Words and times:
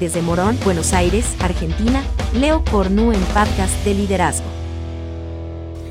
Desde 0.00 0.20
Morón, 0.20 0.58
Buenos 0.64 0.92
Aires, 0.92 1.24
Argentina, 1.40 2.04
Leo 2.38 2.62
Cornu 2.70 3.12
en 3.12 3.20
Podcast 3.20 3.72
de 3.84 3.94
Liderazgo. 3.94 4.44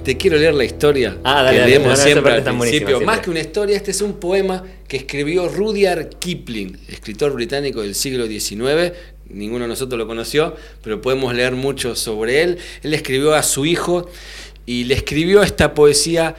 Te 0.04 0.16
quiero 0.18 0.38
leer 0.38 0.54
la 0.54 0.64
historia 0.64 1.18
Ah, 1.24 1.42
dale, 1.42 1.56
que 1.56 1.60
dale, 1.62 1.80
leemos 1.80 2.00
siempre 2.00 2.32
al 2.34 2.44
principio. 2.44 2.88
siempre. 2.88 3.06
Más 3.08 3.20
que 3.22 3.32
una 3.32 3.40
historia, 3.40 3.76
este 3.76 3.90
es 3.90 4.02
un 4.02 4.20
poema 4.20 4.64
que 4.88 4.98
escribió 4.98 5.50
Rudyard 5.50 6.10
Kipling, 6.20 6.78
escritor 6.88 7.34
británico 7.34 7.82
del 7.82 7.96
siglo 7.96 8.28
XIX. 8.28 8.94
Ninguno 9.30 9.64
de 9.64 9.70
nosotros 9.70 9.98
lo 9.98 10.06
conoció, 10.06 10.56
pero 10.84 11.02
podemos 11.02 11.34
leer 11.34 11.54
mucho 11.54 11.96
sobre 11.96 12.44
él. 12.44 12.60
Él 12.84 12.94
escribió 12.94 13.34
a 13.34 13.42
su 13.42 13.66
hijo 13.66 14.08
y 14.68 14.84
le 14.84 14.94
escribió 14.94 15.42
esta 15.42 15.74
poesía 15.74 16.36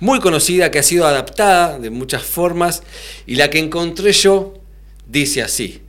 muy 0.00 0.18
conocida 0.18 0.72
que 0.72 0.80
ha 0.80 0.82
sido 0.82 1.06
adaptada 1.06 1.78
de 1.78 1.90
muchas 1.90 2.24
formas 2.24 2.82
y 3.24 3.36
la 3.36 3.48
que 3.50 3.60
encontré 3.60 4.10
yo 4.10 4.54
dice 5.06 5.40
así. 5.42 5.82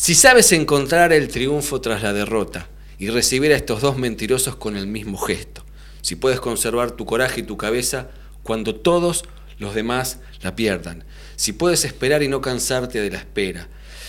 Si 0.00 0.14
sabes 0.14 0.52
encontrar 0.52 1.12
el 1.12 1.26
triunfo 1.26 1.80
tras 1.80 2.04
la 2.04 2.12
derrota 2.12 2.68
y 3.00 3.08
recibir 3.08 3.52
a 3.52 3.56
estos 3.56 3.82
dos 3.82 3.98
mentirosos 3.98 4.54
con 4.54 4.76
el 4.76 4.86
mismo 4.86 5.18
gesto, 5.18 5.64
si 6.02 6.14
puedes 6.14 6.38
conservar 6.38 6.92
tu 6.92 7.04
coraje 7.04 7.40
y 7.40 7.42
tu 7.42 7.56
cabeza 7.56 8.08
cuando 8.44 8.76
todos 8.76 9.24
los 9.58 9.74
demás 9.74 10.20
la 10.40 10.54
pierdan, 10.54 11.02
si 11.34 11.52
puedes 11.52 11.84
esperar 11.84 12.22
y 12.22 12.28
no 12.28 12.40
cansarte 12.40 13.00
de 13.00 13.10
la 13.10 13.18
espera, 13.18 13.66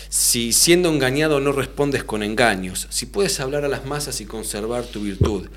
si 0.09 0.53
siendo 0.53 0.93
engañado 0.93 1.39
no 1.39 1.53
respondes 1.53 2.03
con 2.03 2.21
engaños, 2.21 2.85
si 2.91 3.07
puedes 3.07 3.39
hablar 3.39 3.65
a 3.65 3.67
las 3.67 3.87
masas 3.87 4.21
y 4.21 4.25
conservar 4.25 4.85
tu 4.85 5.01
virtud, 5.01 5.49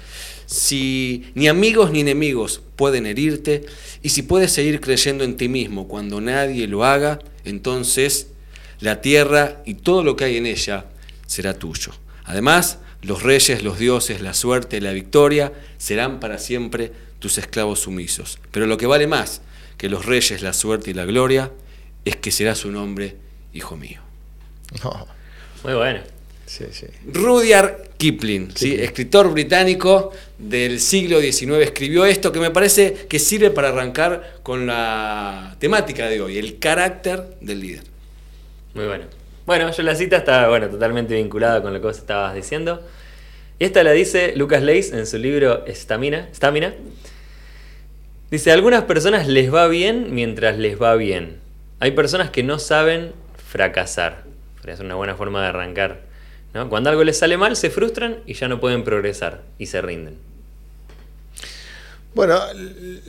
si 0.47 1.31
ni 1.35 1.47
amigos 1.49 1.91
ni 1.91 2.01
enemigos 2.01 2.63
pueden 2.77 3.05
herirte. 3.05 3.67
Y 4.03 4.09
si 4.09 4.23
puedes 4.23 4.51
seguir 4.51 4.81
creyendo 4.81 5.25
en 5.25 5.37
ti 5.37 5.49
mismo 5.49 5.89
cuando 5.89 6.23
nadie 6.23 6.67
lo 6.69 6.85
haga, 6.85 7.19
entonces 7.45 8.29
la 8.83 9.01
tierra 9.01 9.63
y 9.65 9.75
todo 9.75 10.03
lo 10.03 10.17
que 10.17 10.25
hay 10.25 10.37
en 10.37 10.47
ella 10.47 10.87
será 11.27 11.55
tuyo. 11.55 11.93
Además, 12.25 12.79
los 13.01 13.23
reyes, 13.23 13.63
los 13.63 13.79
dioses, 13.79 14.21
la 14.21 14.35
suerte, 14.35 14.81
la 14.81 14.93
victoria 14.93 15.53
serán 15.79 16.21
para 16.21 16.39
siempre 16.39 16.93
tus 17.21 17.39
esclavos 17.39 17.81
sumisos. 17.81 18.39
Pero 18.51 18.67
lo 18.67 18.77
que 18.77 18.87
vale 18.87 19.07
más 19.07 19.41
que 19.79 19.89
los 19.89 20.05
reyes, 20.05 20.43
la 20.43 20.53
suerte 20.53 20.91
y 20.91 20.95
la 20.95 21.05
gloria 21.05 21.53
es 22.05 22.17
que 22.17 22.33
será 22.33 22.57
su 22.57 22.73
nombre, 22.73 23.17
hijo 23.55 23.77
mío. 23.77 24.01
No, 24.83 25.07
Muy 25.63 25.75
bueno. 25.75 26.01
sí, 26.47 26.65
sí. 26.73 26.87
Rudyard 27.07 27.91
Kipling, 27.99 28.51
¿sí? 28.57 28.75
escritor 28.75 29.31
británico 29.31 30.11
del 30.39 30.81
siglo 30.81 31.21
XIX, 31.21 31.59
escribió 31.63 32.05
esto 32.05 32.33
que 32.33 32.41
me 32.41 32.51
parece 32.51 33.07
que 33.09 33.21
sirve 33.21 33.51
para 33.51 33.69
arrancar 33.69 34.39
con 34.43 34.67
la 34.67 35.57
temática 35.61 36.09
de 36.09 36.21
hoy, 36.21 36.39
el 36.39 36.59
carácter 36.59 37.37
del 37.41 37.61
líder. 37.61 37.92
Muy 38.75 38.87
bueno. 38.87 39.05
Bueno, 39.45 39.71
yo 39.71 39.83
la 39.83 39.95
cita 39.95 40.19
está 40.19 40.49
bueno, 40.49 40.69
totalmente 40.69 41.15
vinculada 41.15 41.63
con 41.63 41.73
lo 41.73 41.81
que 41.81 41.87
vos 41.87 41.99
estabas 41.99 42.35
diciendo. 42.35 42.83
Y 43.59 43.65
esta 43.65 43.83
la 43.83 43.93
dice 43.93 44.35
Lucas 44.37 44.63
Leis 44.63 44.93
en 44.93 45.07
su 45.07 45.19
libro 45.19 45.67
Estamina. 45.67 46.29
Stamina. 46.35 46.75
Dice, 48.31 48.51
algunas 48.51 48.85
personas 48.85 49.29
les 49.29 49.53
va 49.53 49.69
bien 49.69 50.15
mientras 50.15 50.59
les 50.59 50.81
va 50.81 50.95
bien. 50.95 51.39
Hay 51.81 51.91
personas 51.91 52.31
que 52.31 52.43
no 52.43 52.59
saben 52.59 53.13
fracasar. 53.37 54.25
Es 54.67 54.81
una 54.81 54.95
buena 54.95 55.17
forma 55.17 55.43
de 55.43 55.49
arrancar. 55.49 56.01
¿no? 56.55 56.69
Cuando 56.69 56.89
algo 56.89 57.05
les 57.05 57.19
sale 57.19 57.37
mal, 57.37 57.57
se 57.57 57.69
frustran 57.69 58.21
y 58.25 58.35
ya 58.35 58.49
no 58.49 58.61
pueden 58.61 58.85
progresar 58.85 59.43
y 59.59 59.67
se 59.67 59.83
rinden. 59.83 60.17
Bueno, 62.15 62.39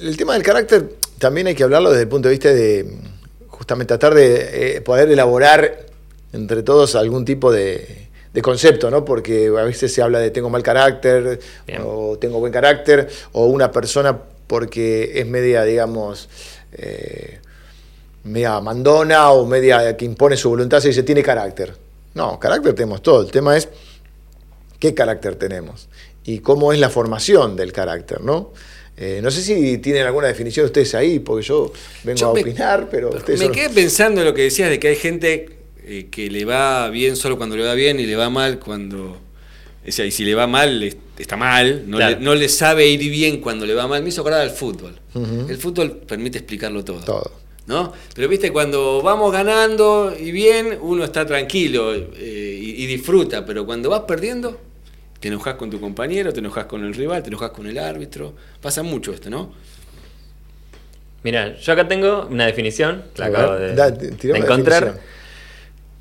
el 0.02 0.18
tema 0.18 0.34
del 0.34 0.44
carácter 0.44 0.90
también 1.20 1.48
hay 1.48 1.56
que 1.56 1.64
hablarlo 1.64 1.90
desde 1.92 2.04
el 2.04 2.10
punto 2.10 2.28
de 2.28 2.32
vista 2.32 2.54
de 2.54 2.98
justamente 3.54 3.98
tratar 3.98 4.16
de 4.16 4.78
eh, 4.78 4.82
poder 4.82 5.10
elaborar 5.10 5.86
entre 6.34 6.64
todos 6.64 6.96
algún 6.96 7.24
tipo 7.24 7.52
de, 7.52 8.10
de 8.34 8.42
concepto, 8.42 8.90
¿no? 8.90 9.06
Porque 9.06 9.48
a 9.48 9.64
veces 9.64 9.94
se 9.94 10.02
habla 10.02 10.20
de 10.20 10.32
tengo 10.32 10.50
mal 10.50 10.64
carácter 10.64 11.40
Bien. 11.68 11.82
o 11.86 12.18
tengo 12.18 12.40
buen 12.40 12.52
carácter 12.52 13.08
o 13.32 13.46
una 13.46 13.72
persona 13.72 14.20
porque 14.48 15.20
es 15.20 15.28
media, 15.28 15.64
digamos, 15.64 16.30
eh, 16.74 17.40
media 18.24 18.60
mandona 18.60 19.32
o 19.32 19.46
media 19.46 19.96
que 19.96 20.06
impone 20.06 20.36
su 20.36 20.50
voluntad 20.50 20.80
se 20.80 20.90
dice 20.90 21.04
tiene 21.04 21.22
carácter. 21.22 21.76
No, 22.16 22.40
carácter 22.40 22.74
tenemos 22.74 23.02
todo. 23.02 23.22
El 23.22 23.32
tema 23.32 23.56
es 23.56 23.70
qué 24.80 24.94
carácter 24.94 25.36
tenemos 25.36 25.88
y 26.24 26.40
cómo 26.40 26.74
es 26.74 26.80
la 26.80 26.90
formación 26.90 27.56
del 27.56 27.72
carácter, 27.72 28.22
¿no? 28.22 28.52
Eh, 28.96 29.20
no 29.24 29.32
sé 29.32 29.42
si 29.42 29.80
tienen 29.80 30.04
alguna 30.06 30.28
definición 30.28 30.66
ustedes 30.68 30.94
ahí, 30.94 31.20
porque 31.20 31.46
yo 31.46 31.72
vengo 32.04 32.20
Yo 32.20 32.30
a 32.30 32.34
me- 32.34 32.42
opinar, 32.42 32.90
pero 32.92 33.10
ustedes 33.10 33.40
Me 33.40 33.46
son- 33.48 33.56
quedé 33.56 33.70
pensando 33.70 34.22
en 34.22 34.28
lo 34.28 34.34
que 34.34 34.44
decías 34.44 34.70
de 34.70 34.80
que 34.80 34.90
hay 34.90 34.96
gente 34.96 35.58
eh, 35.86 36.08
que 36.12 36.30
le 36.30 36.46
va 36.46 36.90
bien 36.90 37.16
solo 37.16 37.38
cuando 37.38 37.58
le 37.58 37.64
va 37.66 37.74
bien 37.74 38.00
y 38.00 38.06
le 38.06 38.16
va 38.16 38.30
mal 38.30 38.60
cuando... 38.60 39.18
O 39.86 39.92
sea, 39.92 40.06
y 40.06 40.12
si 40.12 40.24
le 40.24 40.34
va 40.36 40.48
mal, 40.48 40.80
le- 40.80 40.96
está 41.20 41.36
mal, 41.36 41.84
no, 41.88 41.98
Claro. 41.98 42.18
le, 42.20 42.24
no 42.24 42.36
le 42.36 42.48
sabe 42.48 42.88
ir 42.88 43.00
bien 43.12 43.42
cuando 43.42 43.66
le 43.66 43.74
va 43.74 43.86
mal. 43.88 44.02
Me 44.02 44.10
hizo 44.10 44.22
acordar 44.22 44.40
al 44.42 44.52
fútbol. 44.52 44.98
El 45.16 45.58
fútbol 45.58 45.92
permite 46.08 46.38
explicarlo 46.38 46.86
todo. 46.86 47.02
todo. 47.04 47.32
¿no? 47.66 47.92
Pero 48.16 48.28
viste, 48.30 48.52
cuando 48.52 49.02
vamos 49.02 49.32
ganando 49.34 50.14
y 50.18 50.32
bien, 50.32 50.78
uno 50.82 51.04
está 51.04 51.26
tranquilo 51.26 51.94
eh, 51.96 52.60
y, 52.62 52.84
y 52.84 52.86
disfruta, 52.86 53.46
pero 53.46 53.66
cuando 53.66 53.90
vas 53.90 54.02
perdiendo, 54.02 54.60
te 55.24 55.30
enojas 55.30 55.56
con 55.56 55.70
tu 55.70 55.80
compañero, 55.80 56.34
te 56.34 56.40
enojas 56.40 56.66
con 56.66 56.84
el 56.84 56.94
rival, 56.94 57.24
te 57.24 57.30
enojas 57.30 57.52
con 57.52 57.66
el 57.66 57.78
árbitro. 57.78 58.34
Pasa 58.62 58.84
mucho 58.84 59.14
esto, 59.14 59.30
¿no? 59.30 59.54
Mira, 61.24 61.56
yo 61.56 61.72
acá 61.72 61.88
tengo 61.88 62.28
una 62.30 62.46
definición, 62.46 63.04
la 63.16 63.28
acabo 63.28 63.54
de, 63.56 63.74
da- 63.74 63.88
encontrar. 64.36 65.00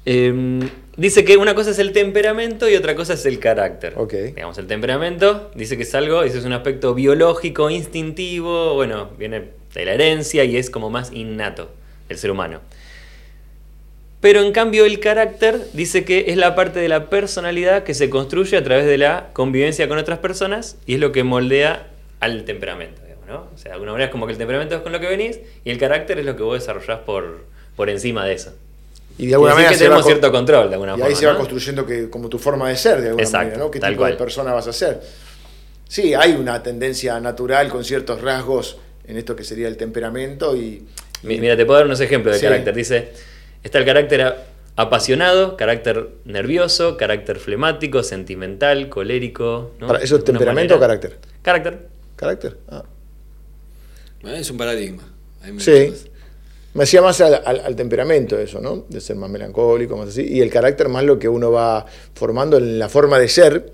Eh, 0.07 0.69
dice 0.97 1.25
que 1.25 1.37
una 1.37 1.55
cosa 1.55 1.71
es 1.71 1.79
el 1.79 1.93
temperamento 1.93 2.69
y 2.69 2.75
otra 2.75 2.97
cosa 2.97 3.13
es 3.13 3.25
el 3.25 3.39
carácter. 3.39 3.93
Ok. 3.97 4.13
Digamos, 4.13 4.59
el 4.59 4.67
temperamento 4.67 5.53
dice 5.55 5.77
que 5.77 5.85
es 5.85 5.95
algo, 5.95 6.25
dice 6.25 6.39
es 6.39 6.45
un 6.45 6.55
aspecto 6.55 6.93
biológico, 6.93 7.71
instintivo, 7.71 8.75
bueno, 8.75 9.11
viene 9.17 9.51
de 9.73 9.85
la 9.85 9.93
herencia 9.93 10.43
y 10.43 10.57
es 10.57 10.69
como 10.69 10.91
más 10.91 11.13
innato 11.13 11.71
del 12.09 12.19
ser 12.19 12.33
humano. 12.33 12.59
Pero 14.23 14.41
en 14.41 14.53
cambio 14.53 14.87
el 14.87 15.01
carácter 15.01 15.61
dice 15.75 16.05
que 16.05 16.27
es 16.29 16.37
la 16.39 16.55
parte 16.55 16.79
de 16.81 16.89
la 16.89 17.11
personalidad 17.11 17.83
que 17.83 17.93
se 17.93 18.09
construye 18.09 18.57
a 18.57 18.63
través 18.65 18.87
de 18.87 18.97
la 18.97 19.29
convivencia 19.35 19.87
con 19.89 19.99
otras 19.99 20.21
personas 20.21 20.77
y 20.87 20.95
es 20.95 21.01
lo 21.01 21.13
que 21.13 21.25
moldea 21.25 21.89
al 22.21 22.45
temperamento. 22.45 23.03
digamos, 23.05 23.27
¿no? 23.27 23.49
O 23.55 23.59
sea, 23.59 23.71
de 23.71 23.73
alguna 23.75 23.93
manera 23.93 24.07
es 24.07 24.13
como 24.13 24.27
que 24.27 24.33
el 24.33 24.39
temperamento 24.39 24.77
es 24.77 24.81
con 24.83 24.93
lo 24.93 25.01
que 25.01 25.09
venís 25.09 25.41
y 25.65 25.71
el 25.71 25.77
carácter 25.79 26.19
es 26.21 26.25
lo 26.25 26.37
que 26.37 26.43
vos 26.45 26.59
desarrollás 26.59 27.01
por, 27.01 27.45
por 27.77 27.91
encima 27.91 28.25
de 28.25 28.35
eso. 28.35 28.55
Y 29.19 29.27
de 29.27 29.35
alguna 29.35 29.51
Quiere 29.55 29.65
manera 29.67 29.71
que 29.79 29.85
tenemos 29.85 30.07
cierto 30.07 30.31
control 30.33 30.69
de 30.69 30.75
alguna 30.77 30.93
y 30.93 30.95
forma. 30.95 31.07
ahí 31.09 31.15
se 31.17 31.27
va 31.27 31.37
construyendo 31.37 31.85
que, 31.85 32.09
como 32.09 32.29
tu 32.31 32.39
forma 32.39 32.69
de 32.71 32.77
ser, 32.77 33.01
de 33.03 33.09
alguna 33.09 33.25
Exacto, 33.25 33.45
manera, 33.49 33.65
¿no? 33.65 33.71
¿Qué 33.73 33.81
tal 33.81 33.93
tipo 33.93 34.05
de 34.05 34.11
cual. 34.13 34.17
persona 34.19 34.53
vas 34.55 34.69
a 34.69 34.73
ser? 34.73 35.01
Sí, 35.89 36.15
hay 36.15 36.33
una 36.33 36.63
tendencia 36.63 37.19
natural 37.21 37.69
con 37.69 37.85
ciertos 37.85 38.21
rasgos 38.23 38.79
en 39.07 39.17
esto 39.19 39.35
que 39.37 39.43
sería 39.45 39.67
el 39.69 39.77
temperamento 39.77 40.57
y... 40.57 40.87
Mi- 41.25 41.39
Mira, 41.41 41.57
te 41.57 41.67
puedo 41.67 41.79
dar 41.79 41.87
unos 41.87 42.01
ejemplos 42.01 42.35
de 42.37 42.41
Sí. 42.41 42.47
carácter. 42.47 42.75
Dice, 42.75 43.11
está 43.63 43.79
el 43.79 43.85
carácter 43.85 44.35
apasionado, 44.77 45.57
carácter 45.57 46.09
nervioso, 46.25 46.97
carácter 46.97 47.39
flemático, 47.39 48.03
sentimental, 48.03 48.89
colérico. 48.89 49.73
¿no? 49.79 49.87
Para- 49.87 50.01
¿Eso 50.01 50.17
es 50.17 50.25
temperamento 50.25 50.77
o 50.77 50.81
carácter? 50.81 51.19
Carácter. 51.43 51.87
¿Carácter? 52.17 52.57
Ah. 52.69 52.85
Es 54.25 54.51
un 54.51 54.57
paradigma. 54.57 55.03
Hay 55.43 55.59
Sí. 55.59 55.93
Me 56.75 56.85
hacía 56.85 57.03
más 57.03 57.21
al, 57.21 57.35
al- 57.45 57.61
al 57.61 57.77
temperamento 57.77 58.39
eso, 58.39 58.59
¿no? 58.61 58.87
De 58.89 59.01
ser 59.01 59.17
más 59.17 59.29
melancólico, 59.29 59.95
más 59.97 60.09
así. 60.09 60.23
Y 60.27 60.41
el 60.41 60.51
carácter 60.51 60.89
más 60.89 61.05
lo 61.05 61.19
que 61.19 61.29
uno 61.29 61.51
va 61.53 61.85
formando 62.15 62.57
en 62.57 62.79
la 62.79 62.89
forma 62.89 63.19
de 63.19 63.29
ser 63.29 63.73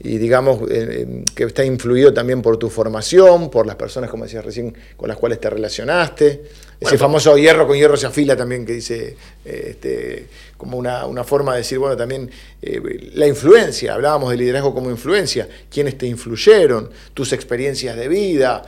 y 0.00 0.18
digamos 0.18 0.62
eh, 0.62 0.66
eh, 0.70 1.24
que 1.34 1.44
está 1.44 1.64
influido 1.64 2.12
también 2.12 2.40
por 2.40 2.56
tu 2.56 2.70
formación, 2.70 3.50
por 3.50 3.66
las 3.66 3.76
personas, 3.76 4.10
como 4.10 4.24
decías 4.24 4.44
recién, 4.44 4.74
con 4.96 5.08
las 5.08 5.18
cuales 5.18 5.40
te 5.40 5.50
relacionaste. 5.50 6.42
Ese 6.80 6.96
famoso 6.96 7.36
hierro 7.36 7.66
con 7.66 7.76
hierro 7.76 7.98
se 7.98 8.06
afila 8.06 8.34
también 8.34 8.64
que 8.64 8.72
dice 8.72 9.14
eh, 9.44 9.66
este, 9.70 10.26
como 10.56 10.78
una, 10.78 11.04
una 11.04 11.24
forma 11.24 11.52
de 11.52 11.58
decir, 11.58 11.78
bueno, 11.78 11.94
también 11.94 12.30
eh, 12.62 13.10
la 13.12 13.26
influencia, 13.26 13.92
hablábamos 13.92 14.30
de 14.30 14.38
liderazgo 14.38 14.72
como 14.72 14.88
influencia, 14.90 15.46
quiénes 15.70 15.98
te 15.98 16.06
influyeron, 16.06 16.88
tus 17.12 17.34
experiencias 17.34 17.96
de 17.96 18.08
vida. 18.08 18.62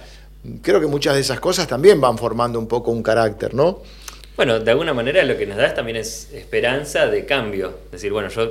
Creo 0.60 0.78
que 0.78 0.86
muchas 0.86 1.14
de 1.14 1.22
esas 1.22 1.40
cosas 1.40 1.66
también 1.66 1.98
van 2.02 2.18
formando 2.18 2.58
un 2.58 2.68
poco 2.68 2.90
un 2.90 3.02
carácter, 3.02 3.54
¿no? 3.54 3.80
Bueno, 4.36 4.60
de 4.60 4.70
alguna 4.70 4.92
manera 4.92 5.22
lo 5.24 5.38
que 5.38 5.46
nos 5.46 5.56
da 5.56 5.66
es 5.66 5.74
también 5.74 5.96
es 5.96 6.30
esperanza 6.34 7.06
de 7.06 7.24
cambio. 7.24 7.78
Es 7.86 7.92
decir, 7.92 8.12
bueno, 8.12 8.28
yo, 8.28 8.50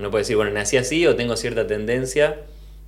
uno 0.00 0.10
puede 0.10 0.22
decir, 0.22 0.36
bueno, 0.36 0.50
nací 0.50 0.76
así 0.76 1.06
o 1.06 1.14
tengo 1.14 1.36
cierta 1.36 1.66
tendencia 1.66 2.38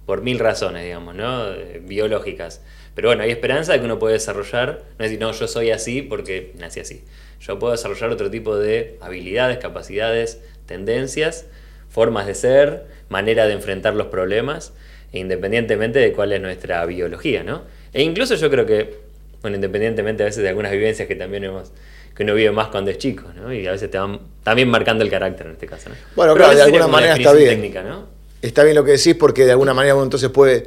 por 0.06 0.22
mil 0.22 0.38
razones, 0.38 0.84
digamos, 0.84 1.14
¿no? 1.14 1.52
Eh, 1.52 1.80
Biológicas. 1.84 2.60
Pero 2.94 3.08
bueno, 3.08 3.22
hay 3.22 3.30
esperanza 3.30 3.72
de 3.72 3.78
que 3.78 3.84
uno 3.84 3.98
puede 3.98 4.14
desarrollar, 4.14 4.82
no 4.98 5.04
es 5.04 5.10
decir, 5.10 5.20
no, 5.20 5.32
yo 5.32 5.46
soy 5.46 5.70
así 5.70 6.02
porque 6.02 6.52
nací 6.58 6.80
así. 6.80 7.04
Yo 7.40 7.58
puedo 7.58 7.72
desarrollar 7.72 8.10
otro 8.10 8.30
tipo 8.30 8.56
de 8.56 8.98
habilidades, 9.00 9.58
capacidades, 9.58 10.40
tendencias, 10.66 11.46
formas 11.88 12.26
de 12.26 12.34
ser, 12.34 12.86
manera 13.08 13.46
de 13.46 13.54
enfrentar 13.54 13.94
los 13.94 14.08
problemas, 14.08 14.72
independientemente 15.12 15.98
de 15.98 16.12
cuál 16.12 16.32
es 16.32 16.40
nuestra 16.40 16.84
biología, 16.86 17.42
¿no? 17.44 17.62
E 17.92 18.02
incluso 18.02 18.34
yo 18.34 18.50
creo 18.50 18.66
que, 18.66 18.94
bueno, 19.42 19.56
independientemente 19.56 20.22
a 20.22 20.26
veces 20.26 20.42
de 20.42 20.48
algunas 20.48 20.72
vivencias 20.72 21.06
que 21.06 21.14
también 21.14 21.44
hemos 21.44 21.72
que 22.14 22.22
uno 22.22 22.34
vive 22.34 22.50
más 22.52 22.68
cuando 22.68 22.90
es 22.90 22.98
chico, 22.98 23.24
¿no? 23.34 23.52
Y 23.52 23.66
a 23.66 23.72
veces 23.72 23.90
te 23.90 23.98
van 23.98 24.20
también 24.42 24.68
marcando 24.68 25.04
el 25.04 25.10
carácter 25.10 25.46
en 25.46 25.52
este 25.52 25.66
caso, 25.66 25.88
¿no? 25.88 25.94
Bueno, 26.14 26.34
Pero 26.34 26.44
claro, 26.46 26.56
de 26.56 26.62
alguna 26.62 26.88
manera 26.88 27.16
está 27.16 27.32
bien. 27.32 27.48
técnica, 27.50 27.82
¿no? 27.82 28.06
Está 28.42 28.64
bien 28.64 28.74
lo 28.76 28.84
que 28.84 28.92
decís 28.92 29.14
porque 29.14 29.44
de 29.44 29.52
alguna 29.52 29.72
manera 29.72 29.94
uno 29.94 30.04
entonces 30.04 30.28
puede, 30.30 30.66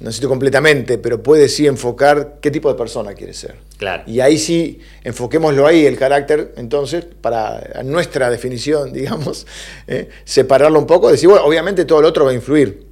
no 0.00 0.12
sé 0.12 0.26
completamente, 0.26 0.98
pero 0.98 1.22
puede 1.22 1.48
sí 1.48 1.66
enfocar 1.66 2.34
qué 2.40 2.50
tipo 2.50 2.68
de 2.70 2.76
persona 2.76 3.14
quiere 3.14 3.32
ser. 3.32 3.54
Claro. 3.78 4.02
Y 4.06 4.20
ahí 4.20 4.36
sí, 4.38 4.80
enfoquémoslo 5.02 5.66
ahí, 5.66 5.86
el 5.86 5.96
carácter, 5.96 6.52
entonces, 6.56 7.04
para 7.20 7.82
nuestra 7.84 8.28
definición, 8.30 8.92
digamos, 8.94 9.46
¿eh? 9.86 10.08
separarlo 10.24 10.78
un 10.78 10.86
poco, 10.86 11.10
decir, 11.10 11.28
bueno, 11.28 11.44
obviamente 11.44 11.84
todo 11.84 12.02
lo 12.02 12.08
otro 12.08 12.24
va 12.24 12.32
a 12.32 12.34
influir, 12.34 12.91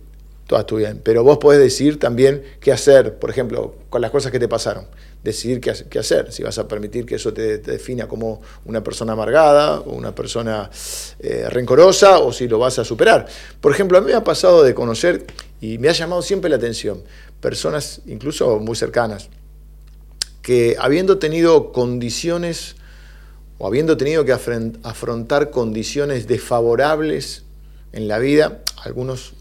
toda 0.50 0.66
tu 0.66 0.78
vida, 0.78 0.92
pero 1.04 1.22
vos 1.22 1.38
podés 1.38 1.60
decir 1.60 2.00
también 2.00 2.42
qué 2.58 2.72
hacer, 2.72 3.20
por 3.20 3.30
ejemplo, 3.30 3.76
con 3.88 4.00
las 4.00 4.10
cosas 4.10 4.32
que 4.32 4.40
te 4.40 4.48
pasaron, 4.48 4.84
decidir 5.22 5.60
qué, 5.60 5.70
ha- 5.70 5.74
qué 5.88 6.00
hacer, 6.00 6.32
si 6.32 6.42
vas 6.42 6.58
a 6.58 6.66
permitir 6.66 7.06
que 7.06 7.14
eso 7.14 7.32
te, 7.32 7.58
defina 7.58 8.08
como 8.08 8.42
una 8.64 8.82
persona 8.82 9.12
amargada 9.12 9.78
o 9.78 9.92
una 9.92 10.12
persona 10.12 10.68
eh, 11.20 11.46
rencorosa 11.50 12.18
o 12.18 12.32
si 12.32 12.48
lo 12.48 12.58
vas 12.58 12.80
a 12.80 12.84
superar. 12.84 13.26
Por 13.60 13.70
ejemplo, 13.70 13.96
a 13.96 14.00
mí 14.00 14.08
me 14.08 14.14
ha 14.14 14.24
pasado 14.24 14.64
de 14.64 14.74
conocer, 14.74 15.24
y 15.60 15.78
me 15.78 15.88
ha 15.88 15.92
llamado 15.92 16.20
siempre 16.20 16.50
la 16.50 16.56
atención, 16.56 17.00
personas 17.40 18.00
incluso 18.06 18.58
muy 18.58 18.74
cercanas, 18.74 19.28
que 20.42 20.74
habiendo 20.80 21.18
tenido 21.18 21.70
condiciones 21.70 22.74
o 23.58 23.68
habiendo 23.68 23.96
tenido 23.96 24.24
que 24.24 24.32
afrontar 24.32 25.50
condiciones 25.50 26.26
desfavorables 26.26 27.44
en 27.92 28.08
la 28.08 28.18
vida, 28.18 28.62
algunos, 28.82 29.34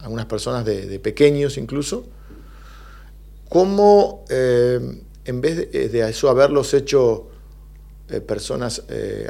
algunas 0.00 0.26
personas 0.26 0.64
de, 0.64 0.86
de 0.86 0.98
pequeños 1.00 1.58
incluso, 1.58 2.06
cómo 3.48 4.24
eh, 4.28 4.80
en 5.24 5.40
vez 5.40 5.56
de, 5.56 5.88
de 5.88 6.08
eso 6.08 6.28
haberlos 6.28 6.74
hecho 6.74 7.28
eh, 8.08 8.20
personas 8.20 8.82
eh, 8.88 9.28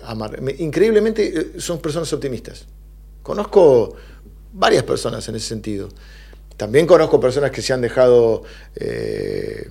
increíblemente 0.59 1.41
eh, 1.57 1.61
son 1.61 1.79
personas 1.79 2.13
optimistas. 2.13 2.67
Conozco 3.23 3.97
varias 4.53 4.85
personas 4.85 5.27
en 5.29 5.37
ese 5.37 5.49
sentido. 5.49 5.89
También 6.57 6.87
conozco 6.87 7.19
personas 7.21 7.51
que 7.51 7.61
se 7.61 7.73
han 7.73 7.81
dejado, 7.81 8.43
eh, 8.75 9.69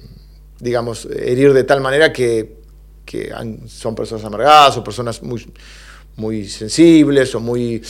digamos, 0.59 1.05
herir 1.05 1.53
de 1.53 1.63
tal 1.63 1.81
manera 1.81 2.11
que, 2.11 2.57
que 3.05 3.31
son 3.67 3.95
personas 3.95 4.25
amargadas 4.25 4.77
o 4.77 4.83
personas 4.83 5.21
muy, 5.23 5.45
muy 6.17 6.47
sensibles 6.47 7.33
o 7.35 7.39
muy... 7.39 7.81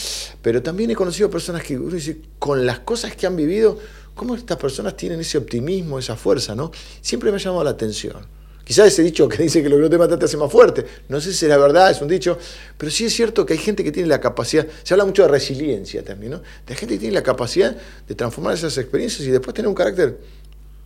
Pero 0.42 0.62
también 0.62 0.90
he 0.90 0.94
conocido 0.94 1.30
personas 1.30 1.62
que 1.62 1.76
uno 1.76 1.94
dice, 1.94 2.18
con 2.38 2.66
las 2.66 2.80
cosas 2.80 3.14
que 3.14 3.26
han 3.26 3.36
vivido, 3.36 3.78
¿cómo 4.14 4.34
estas 4.34 4.56
personas 4.56 4.96
tienen 4.96 5.20
ese 5.20 5.38
optimismo, 5.38 5.98
esa 5.98 6.16
fuerza? 6.16 6.54
¿no? 6.54 6.70
Siempre 7.00 7.30
me 7.30 7.36
ha 7.36 7.40
llamado 7.40 7.64
la 7.64 7.70
atención. 7.70 8.26
Quizás 8.64 8.88
ese 8.88 9.04
dicho 9.04 9.28
que 9.28 9.42
dice 9.44 9.62
que 9.62 9.68
lo 9.68 9.76
que 9.76 9.82
no 9.82 9.90
te 9.90 9.98
mata 9.98 10.18
te 10.18 10.24
hace 10.24 10.36
más 10.36 10.50
fuerte. 10.50 10.84
No 11.08 11.20
sé 11.20 11.32
si 11.32 11.38
será 11.38 11.56
verdad, 11.56 11.90
es 11.90 12.00
un 12.02 12.08
dicho, 12.08 12.36
pero 12.76 12.90
sí 12.90 13.04
es 13.04 13.14
cierto 13.14 13.46
que 13.46 13.52
hay 13.52 13.60
gente 13.60 13.84
que 13.84 13.92
tiene 13.92 14.08
la 14.08 14.20
capacidad, 14.20 14.66
se 14.82 14.92
habla 14.92 15.04
mucho 15.04 15.22
de 15.22 15.28
resiliencia 15.28 16.04
también, 16.04 16.32
¿no? 16.32 16.42
De 16.66 16.74
gente 16.74 16.94
que 16.94 16.98
tiene 16.98 17.14
la 17.14 17.22
capacidad 17.22 17.76
de 18.08 18.14
transformar 18.16 18.54
esas 18.54 18.76
experiencias 18.76 19.26
y 19.26 19.30
después 19.30 19.54
tener 19.54 19.68
un 19.68 19.74
carácter 19.74 20.18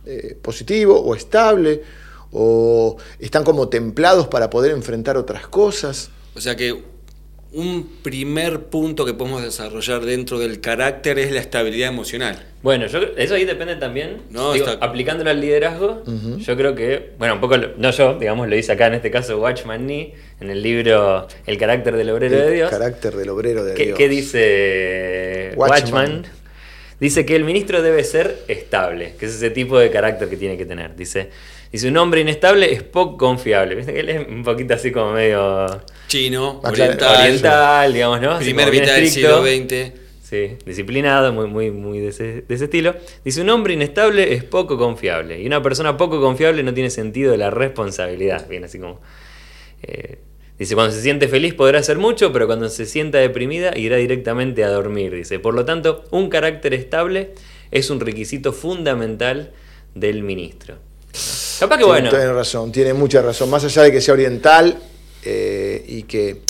eh, 0.05 0.37
positivo 0.39 0.99
o 0.99 1.15
estable, 1.15 1.81
o 2.31 2.97
están 3.19 3.43
como 3.43 3.67
templados 3.67 4.27
para 4.27 4.49
poder 4.49 4.71
enfrentar 4.71 5.17
otras 5.17 5.47
cosas. 5.47 6.09
O 6.35 6.39
sea 6.39 6.55
que 6.55 6.81
un 7.53 7.97
primer 8.01 8.61
punto 8.65 9.05
que 9.05 9.13
podemos 9.13 9.43
desarrollar 9.43 10.05
dentro 10.05 10.39
del 10.39 10.61
carácter 10.61 11.19
es 11.19 11.31
la 11.31 11.41
estabilidad 11.41 11.89
emocional. 11.89 12.41
Bueno, 12.63 12.87
yo, 12.87 12.99
eso 13.17 13.33
ahí 13.35 13.43
depende 13.43 13.75
también, 13.75 14.21
No, 14.29 14.53
digo, 14.53 14.67
está- 14.67 14.85
aplicándolo 14.85 15.29
al 15.31 15.41
liderazgo, 15.41 16.03
yo 16.37 16.55
creo 16.55 16.75
que, 16.75 17.11
bueno, 17.17 17.33
un 17.33 17.41
poco, 17.41 17.57
lo- 17.57 17.71
no 17.77 17.91
yo, 17.91 18.17
digamos, 18.17 18.47
lo 18.47 18.55
hice 18.55 18.71
acá 18.71 18.87
en 18.87 18.93
este 18.93 19.11
caso 19.11 19.37
Watchman 19.41 19.85
Nee, 19.85 20.13
en 20.39 20.49
el 20.49 20.63
libro 20.63 21.27
El 21.45 21.57
carácter 21.57 21.97
del 21.97 22.09
obrero 22.11 22.37
de 22.37 22.47
el 22.47 22.53
Dios. 22.53 22.69
carácter 22.69 23.15
del 23.17 23.29
obrero 23.29 23.65
de 23.65 23.73
¿Qué, 23.73 23.85
Dios. 23.87 23.97
qué 23.97 24.07
dice 24.09 25.51
Watchman. 25.57 25.81
Watchman? 25.91 26.25
Dice 27.01 27.25
que 27.25 27.35
el 27.35 27.43
ministro 27.43 27.81
debe 27.81 28.03
ser 28.03 28.43
estable, 28.47 29.15
que 29.19 29.25
es 29.25 29.33
ese 29.35 29.49
tipo 29.49 29.77
de 29.79 29.89
carácter 29.89 30.29
que 30.29 30.37
tiene 30.37 30.55
que 30.55 30.65
tener. 30.67 30.95
Dice, 30.95 31.31
dice 31.71 31.87
un 31.87 31.97
hombre 31.97 32.21
inestable 32.21 32.71
es 32.73 32.83
poco 32.83 33.17
confiable. 33.17 33.75
Viste 33.75 33.93
que 33.93 33.99
él 34.01 34.09
es 34.09 34.27
un 34.27 34.43
poquito 34.43 34.73
así 34.73 34.91
como 34.91 35.13
medio 35.13 35.81
Chino, 36.07 36.59
oriental, 36.63 37.21
oriental, 37.21 37.93
digamos, 37.93 38.21
¿no? 38.21 38.39
Primer 38.39 38.71
mitad 38.71 38.95
del 38.95 39.07
siglo 39.07 39.43
XX. 39.43 39.99
Sí, 40.23 40.57
disciplinado, 40.65 41.33
muy, 41.33 41.47
muy, 41.47 41.71
muy 41.71 41.99
de 41.99 42.07
ese, 42.07 42.43
de 42.47 42.55
ese 42.55 42.63
estilo. 42.63 42.95
Dice, 43.25 43.41
un 43.41 43.49
hombre 43.49 43.73
inestable 43.73 44.33
es 44.33 44.45
poco 44.45 44.77
confiable. 44.77 45.41
Y 45.41 45.45
una 45.45 45.61
persona 45.61 45.97
poco 45.97 46.21
confiable 46.21 46.63
no 46.63 46.73
tiene 46.73 46.89
sentido 46.89 47.33
de 47.33 47.37
la 47.37 47.49
responsabilidad. 47.49 48.47
Bien, 48.47 48.63
así 48.63 48.79
como... 48.79 49.01
eh, 49.83 50.19
dice, 50.57 50.75
cuando 50.75 50.93
se 50.93 51.01
siente 51.01 51.27
feliz 51.27 51.53
podrá 51.53 51.79
hacer 51.79 51.97
mucho, 51.97 52.31
pero 52.31 52.47
cuando 52.47 52.69
se 52.69 52.85
sienta 52.85 53.17
deprimida 53.17 53.77
irá 53.77 53.97
directamente 53.97 54.63
a 54.63 54.69
dormir. 54.69 55.13
Dice, 55.13 55.39
por 55.39 55.53
lo 55.53 55.65
tanto, 55.65 56.05
un 56.11 56.29
carácter 56.29 56.73
estable 56.73 57.31
es 57.71 57.89
un 57.89 57.99
requisito 57.99 58.53
fundamental 58.53 59.51
del 59.95 60.23
ministro. 60.23 60.77
Capaz 61.61 61.77
que 61.77 61.83
Sí, 61.83 61.89
bueno... 61.89 62.09
Tiene 62.09 62.33
razón, 62.33 62.71
tiene 62.71 62.93
mucha 62.93 63.21
razón. 63.21 63.47
Más 63.51 63.63
allá 63.63 63.83
de 63.83 63.91
que 63.91 64.01
sea 64.01 64.15
oriental 64.15 64.77
eh, 65.23 65.85
y 65.87 66.03
que 66.03 66.41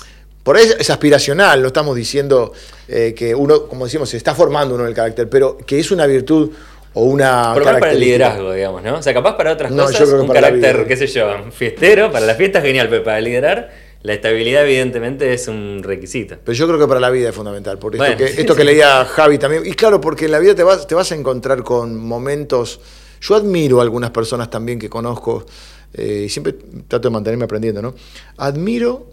por 0.41 0.55
ahí 0.55 0.65
es 0.79 0.89
aspiracional, 0.89 1.61
no 1.61 1.67
estamos 1.67 1.97
diciendo 1.97 2.53
eh, 2.87 3.13
que 3.13 3.35
uno, 3.35 3.67
como 3.67 3.83
decimos, 3.83 4.09
se 4.09 4.15
está 4.15 4.33
formando 4.33 4.73
uno 4.75 4.87
el 4.87 4.93
carácter, 4.93 5.27
pero 5.27 5.57
que 5.57 5.79
es 5.79 5.91
una 5.91 6.07
virtud 6.07 6.51
o 6.93 7.03
una 7.03 7.51
Por 7.53 7.63
lo 7.63 7.65
menos 7.65 7.79
para 7.81 7.91
el 7.91 7.99
liderazgo, 7.99 8.53
digamos, 8.53 8.83
¿no? 8.83 8.99
O 8.99 9.03
sea, 9.03 9.13
capaz 9.13 9.35
para 9.35 9.51
otras 9.51 9.69
No, 9.71 9.83
cosas, 9.83 9.99
yo 9.99 10.05
creo 10.05 10.17
que 10.19 10.25
un 10.27 10.33
carácter, 10.33 10.87
qué 10.87 10.95
sé 10.95 11.07
yo, 11.07 11.51
fiestero, 11.51 12.09
para 12.09 12.25
la 12.25 12.35
fiesta 12.35 12.59
es 12.59 12.65
genial, 12.65 12.87
pero 12.89 13.03
para 13.03 13.19
liderar, 13.19 13.69
la 14.03 14.13
estabilidad 14.13 14.63
evidentemente 14.63 15.33
es 15.33 15.49
un 15.49 15.81
requisito. 15.83 16.37
Pero 16.43 16.57
yo 16.57 16.67
creo 16.67 16.79
que 16.79 16.87
para 16.87 17.01
la 17.01 17.09
vida 17.09 17.29
es 17.29 17.35
fundamental. 17.35 17.77
Porque 17.77 17.97
Bueno, 17.97 18.13
esto, 18.13 18.25
que, 18.25 18.31
sí, 18.31 18.41
esto 18.41 18.55
que 18.55 18.61
sí. 18.61 18.67
leía 18.67 19.03
Javi 19.03 19.37
también. 19.37 19.65
Y 19.65 19.73
claro, 19.73 19.99
porque 19.99 20.25
en 20.25 20.31
la 20.31 20.39
vida 20.39 20.55
te 20.55 20.63
vas, 20.63 20.87
te 20.87 20.95
vas 20.95 21.11
a 21.11 21.15
encontrar 21.15 21.63
con 21.63 21.97
momentos. 21.97 22.79
Yo 23.21 23.35
admiro 23.35 23.79
a 23.79 23.83
algunas 23.83 24.09
personas 24.11 24.49
también 24.49 24.79
que 24.79 24.89
conozco. 24.89 25.45
eh, 25.93 26.23
y 26.25 26.29
siempre 26.29 26.53
trato 26.87 27.09
de 27.09 27.13
mantenerme 27.13 27.45
aprendiendo, 27.45 27.81
¿no? 27.81 27.93
Admiro 28.37 29.07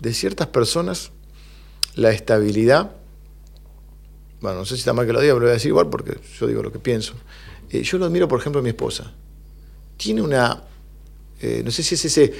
de 0.00 0.12
ciertas 0.14 0.46
personas 0.48 1.10
la 1.94 2.10
estabilidad. 2.10 2.92
Bueno, 4.40 4.58
no 4.58 4.64
sé 4.64 4.74
si 4.74 4.80
está 4.80 4.92
mal 4.92 5.06
que 5.06 5.12
lo 5.12 5.20
diga, 5.20 5.32
pero 5.34 5.40
lo 5.40 5.46
voy 5.46 5.50
a 5.52 5.54
decir 5.54 5.70
igual 5.70 5.88
porque 5.88 6.18
yo 6.38 6.46
digo 6.46 6.62
lo 6.62 6.70
que 6.70 6.78
pienso. 6.78 7.14
Eh, 7.70 7.82
yo 7.82 7.98
lo 7.98 8.04
admiro, 8.06 8.28
por 8.28 8.38
ejemplo, 8.40 8.60
a 8.60 8.62
mi 8.62 8.68
esposa. 8.70 9.12
Tiene 9.96 10.22
una. 10.22 10.62
eh, 11.40 11.62
no 11.64 11.70
sé 11.70 11.82
si 11.82 11.94
es 11.96 12.04
ese. 12.04 12.32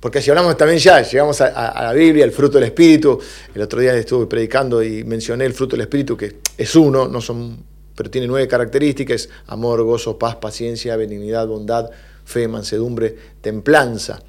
Porque 0.00 0.20
si 0.20 0.30
hablamos 0.30 0.56
también 0.56 0.78
ya, 0.80 1.00
llegamos 1.00 1.40
a, 1.40 1.46
a- 1.46 1.68
a 1.68 1.82
la 1.84 1.92
Biblia, 1.92 2.24
el 2.24 2.32
fruto 2.32 2.58
del 2.58 2.64
Espíritu. 2.64 3.18
El 3.54 3.62
otro 3.62 3.80
día 3.80 3.94
estuve 3.94 4.26
predicando 4.26 4.82
y 4.82 5.04
mencioné 5.04 5.44
el 5.46 5.54
fruto 5.54 5.76
del 5.76 5.82
Espíritu, 5.82 6.16
que 6.16 6.38
es 6.58 6.74
uno, 6.74 7.06
no 7.08 7.20
son, 7.20 7.56
pero 7.96 8.10
tiene 8.10 8.26
nueve 8.26 8.48
características: 8.48 9.28
amor, 9.46 9.82
gozo, 9.82 10.18
paz, 10.18 10.36
paciencia, 10.36 10.96
benignidad, 10.96 11.46
bondad, 11.46 11.90
fe, 12.24 12.48
mansedumbre, 12.48 13.16
templanza. 13.40 14.22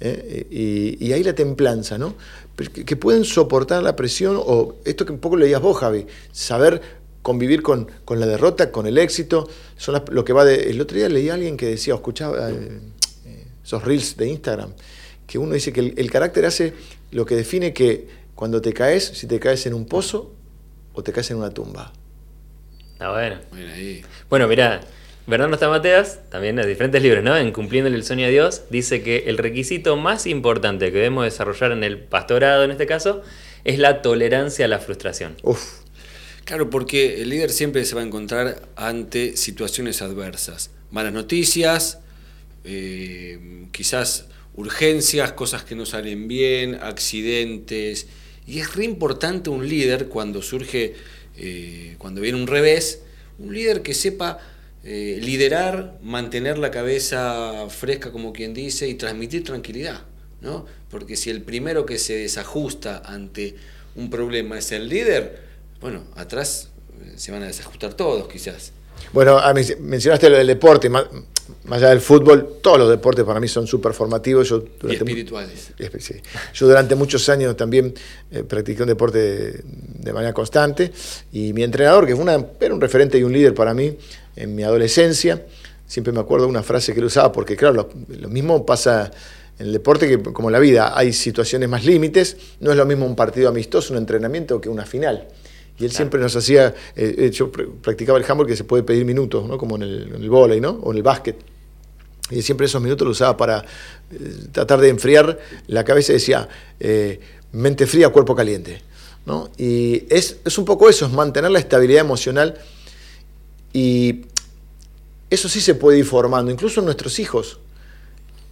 ¿eh? 0.00 0.46
Y, 0.50 1.04
y 1.04 1.12
ahí 1.12 1.22
la 1.24 1.34
templanza, 1.34 1.98
¿no? 1.98 2.14
Que, 2.56 2.96
pueden 2.96 3.24
soportar 3.24 3.82
la 3.82 3.94
presión, 3.94 4.36
o 4.36 4.76
esto 4.84 5.06
que 5.06 5.12
un 5.12 5.20
poco 5.20 5.36
leías 5.36 5.62
vos, 5.62 5.76
Javi, 5.78 6.06
saber 6.32 6.80
convivir 7.22 7.62
con, 7.62 7.88
con 8.04 8.18
la 8.18 8.26
derrota, 8.26 8.72
con 8.72 8.86
el 8.86 8.98
éxito, 8.98 9.48
son 9.76 9.94
las- 9.94 10.08
lo 10.10 10.24
que 10.24 10.32
va 10.32 10.44
de... 10.44 10.70
El 10.70 10.80
otro 10.80 10.96
día 10.96 11.08
leí 11.08 11.28
a 11.28 11.34
alguien 11.34 11.56
que 11.56 11.66
decía, 11.66 11.94
o 11.94 11.98
escuchaba 11.98 12.50
eh, 12.50 12.80
eh, 13.26 13.46
esos 13.64 13.84
reels 13.84 14.16
de 14.16 14.28
Instagram, 14.28 14.72
que 15.26 15.38
uno 15.38 15.54
dice 15.54 15.72
que 15.72 15.94
el 15.96 16.10
carácter 16.10 16.46
hace 16.46 16.72
lo 17.12 17.26
que 17.26 17.36
define 17.36 17.72
que 17.72 18.08
cuando 18.34 18.60
te 18.60 18.72
caes, 18.72 19.04
si 19.04 19.26
te 19.26 19.38
caes 19.38 19.66
en 19.66 19.74
un 19.74 19.86
pozo 19.86 20.32
o 20.94 21.02
te 21.02 21.12
caes 21.12 21.30
en 21.30 21.36
una 21.36 21.50
tumba. 21.50 21.92
Ah, 22.98 23.12
bueno. 23.12 23.36
Bueno, 23.50 23.72
ahí. 23.72 24.02
Bueno, 24.28 24.48
mirá, 24.48 24.80
Bernardo 25.26 25.56
Stamateas, 25.56 26.20
también 26.30 26.58
en 26.58 26.66
diferentes 26.66 27.02
libros, 27.02 27.22
¿no? 27.22 27.36
En 27.36 27.52
Cumpliéndole 27.52 27.96
el 27.96 28.04
sueño 28.04 28.26
a 28.26 28.28
Dios, 28.28 28.62
dice 28.70 29.02
que 29.02 29.24
el 29.26 29.38
requisito 29.38 29.96
más 29.96 30.26
importante 30.26 30.86
que 30.86 30.98
debemos 30.98 31.24
desarrollar 31.24 31.72
en 31.72 31.84
el 31.84 31.98
pastorado, 31.98 32.64
en 32.64 32.70
este 32.70 32.86
caso, 32.86 33.22
es 33.64 33.78
la 33.78 34.02
tolerancia 34.02 34.64
a 34.64 34.68
la 34.68 34.78
frustración. 34.78 35.36
Uf, 35.42 35.82
Claro, 36.48 36.70
porque 36.70 37.20
el 37.20 37.28
líder 37.28 37.50
siempre 37.50 37.84
se 37.84 37.94
va 37.94 38.00
a 38.00 38.04
encontrar 38.04 38.62
ante 38.74 39.36
situaciones 39.36 40.00
adversas. 40.00 40.70
Malas 40.90 41.12
noticias, 41.12 41.98
eh, 42.64 43.66
quizás 43.70 44.28
urgencias, 44.54 45.32
cosas 45.32 45.62
que 45.64 45.74
no 45.74 45.84
salen 45.84 46.26
bien, 46.26 46.76
accidentes. 46.76 48.06
Y 48.46 48.60
es 48.60 48.74
re 48.74 48.86
importante 48.86 49.50
un 49.50 49.68
líder 49.68 50.08
cuando 50.08 50.40
surge, 50.40 50.94
eh, 51.38 51.94
cuando 51.98 52.20
viene 52.20 52.38
un 52.40 52.46
revés, 52.46 53.00
un 53.38 53.54
líder 53.54 53.82
que 53.82 53.94
sepa 53.94 54.38
eh, 54.84 55.18
liderar, 55.22 55.98
mantener 56.02 56.58
la 56.58 56.70
cabeza 56.70 57.66
fresca, 57.68 58.10
como 58.12 58.32
quien 58.32 58.52
dice, 58.54 58.88
y 58.88 58.94
transmitir 58.94 59.44
tranquilidad. 59.44 60.02
¿no? 60.40 60.66
Porque 60.90 61.16
si 61.16 61.30
el 61.30 61.42
primero 61.42 61.84
que 61.86 61.98
se 61.98 62.16
desajusta 62.16 63.02
ante 63.04 63.56
un 63.96 64.08
problema 64.10 64.58
es 64.58 64.70
el 64.72 64.88
líder, 64.88 65.40
bueno, 65.80 66.04
atrás 66.16 66.68
eh, 67.02 67.12
se 67.16 67.32
van 67.32 67.42
a 67.42 67.46
desajustar 67.46 67.94
todos 67.94 68.28
quizás. 68.28 68.72
Bueno, 69.12 69.38
a 69.38 69.52
mí- 69.54 69.62
mencionaste 69.80 70.28
lo 70.30 70.36
del 70.38 70.46
deporte, 70.46 70.90
más 71.64 71.78
allá 71.78 71.90
del 71.90 72.00
fútbol, 72.00 72.56
todos 72.62 72.78
los 72.78 72.88
deportes 72.90 73.24
para 73.24 73.40
mí 73.40 73.48
son 73.48 73.66
súper 73.66 73.92
formativos. 73.92 74.48
Yo, 74.48 74.58
Y 74.58 74.60
durante 74.80 75.04
mu- 75.04 75.08
espirituales. 75.10 75.72
Sí. 75.98 76.14
Yo 76.54 76.66
durante 76.66 76.94
muchos 76.94 77.28
años 77.28 77.56
también 77.56 77.94
eh, 78.30 78.42
practiqué 78.42 78.82
un 78.82 78.88
deporte 78.88 79.18
de, 79.18 79.60
de 79.64 80.12
manera 80.12 80.32
constante 80.32 80.92
y 81.32 81.52
mi 81.52 81.62
entrenador, 81.62 82.06
que 82.06 82.14
fue 82.14 82.22
una- 82.22 82.44
era 82.60 82.74
un 82.74 82.80
referente 82.80 83.18
y 83.18 83.22
un 83.22 83.32
líder 83.32 83.54
para 83.54 83.74
mí 83.74 83.96
en 84.36 84.54
mi 84.54 84.62
adolescencia, 84.62 85.44
siempre 85.86 86.12
me 86.12 86.20
acuerdo 86.20 86.44
de 86.46 86.50
una 86.50 86.62
frase 86.62 86.92
que 86.92 87.00
él 87.00 87.06
usaba, 87.06 87.32
porque 87.32 87.56
claro, 87.56 87.74
lo, 87.74 87.88
lo 88.18 88.28
mismo 88.28 88.64
pasa 88.66 89.10
en 89.58 89.66
el 89.66 89.72
deporte 89.72 90.06
que 90.06 90.22
como 90.32 90.48
en 90.48 90.52
la 90.52 90.60
vida, 90.60 90.96
hay 90.96 91.12
situaciones 91.12 91.68
más 91.68 91.84
límites, 91.84 92.36
no 92.60 92.70
es 92.70 92.76
lo 92.76 92.86
mismo 92.86 93.04
un 93.06 93.16
partido 93.16 93.48
amistoso, 93.48 93.92
un 93.92 93.98
entrenamiento 93.98 94.60
que 94.60 94.68
una 94.68 94.86
final. 94.86 95.26
Y 95.78 95.84
él 95.84 95.92
siempre 95.92 96.20
nos 96.20 96.34
hacía, 96.34 96.74
eh, 96.96 97.14
eh, 97.18 97.30
yo 97.30 97.52
pr- 97.52 97.70
practicaba 97.80 98.18
el 98.18 98.24
handball 98.28 98.46
que 98.46 98.56
se 98.56 98.64
puede 98.64 98.82
pedir 98.82 99.04
minutos, 99.04 99.46
¿no? 99.46 99.56
como 99.58 99.76
en 99.76 99.82
el, 99.82 100.12
en 100.14 100.22
el 100.22 100.28
vóley, 100.30 100.60
¿no? 100.60 100.70
o 100.70 100.90
en 100.90 100.96
el 100.96 101.02
básquet. 101.04 101.36
Y 102.30 102.42
siempre 102.42 102.66
esos 102.66 102.82
minutos 102.82 103.04
lo 103.06 103.12
usaba 103.12 103.36
para 103.36 103.64
eh, 104.10 104.18
tratar 104.52 104.80
de 104.80 104.88
enfriar 104.88 105.38
la 105.68 105.84
cabeza 105.84 106.12
y 106.12 106.14
decía, 106.16 106.48
eh, 106.80 107.20
mente 107.52 107.86
fría, 107.86 108.08
cuerpo 108.08 108.34
caliente. 108.34 108.82
¿no? 109.24 109.50
Y 109.56 110.04
es, 110.10 110.38
es 110.44 110.58
un 110.58 110.64
poco 110.64 110.88
eso, 110.88 111.06
es 111.06 111.12
mantener 111.12 111.50
la 111.50 111.58
estabilidad 111.60 112.00
emocional 112.00 112.58
y 113.72 114.22
eso 115.30 115.48
sí 115.48 115.60
se 115.60 115.74
puede 115.74 115.98
ir 115.98 116.04
formando, 116.04 116.50
incluso 116.50 116.80
en 116.80 116.86
nuestros 116.86 117.18
hijos, 117.18 117.60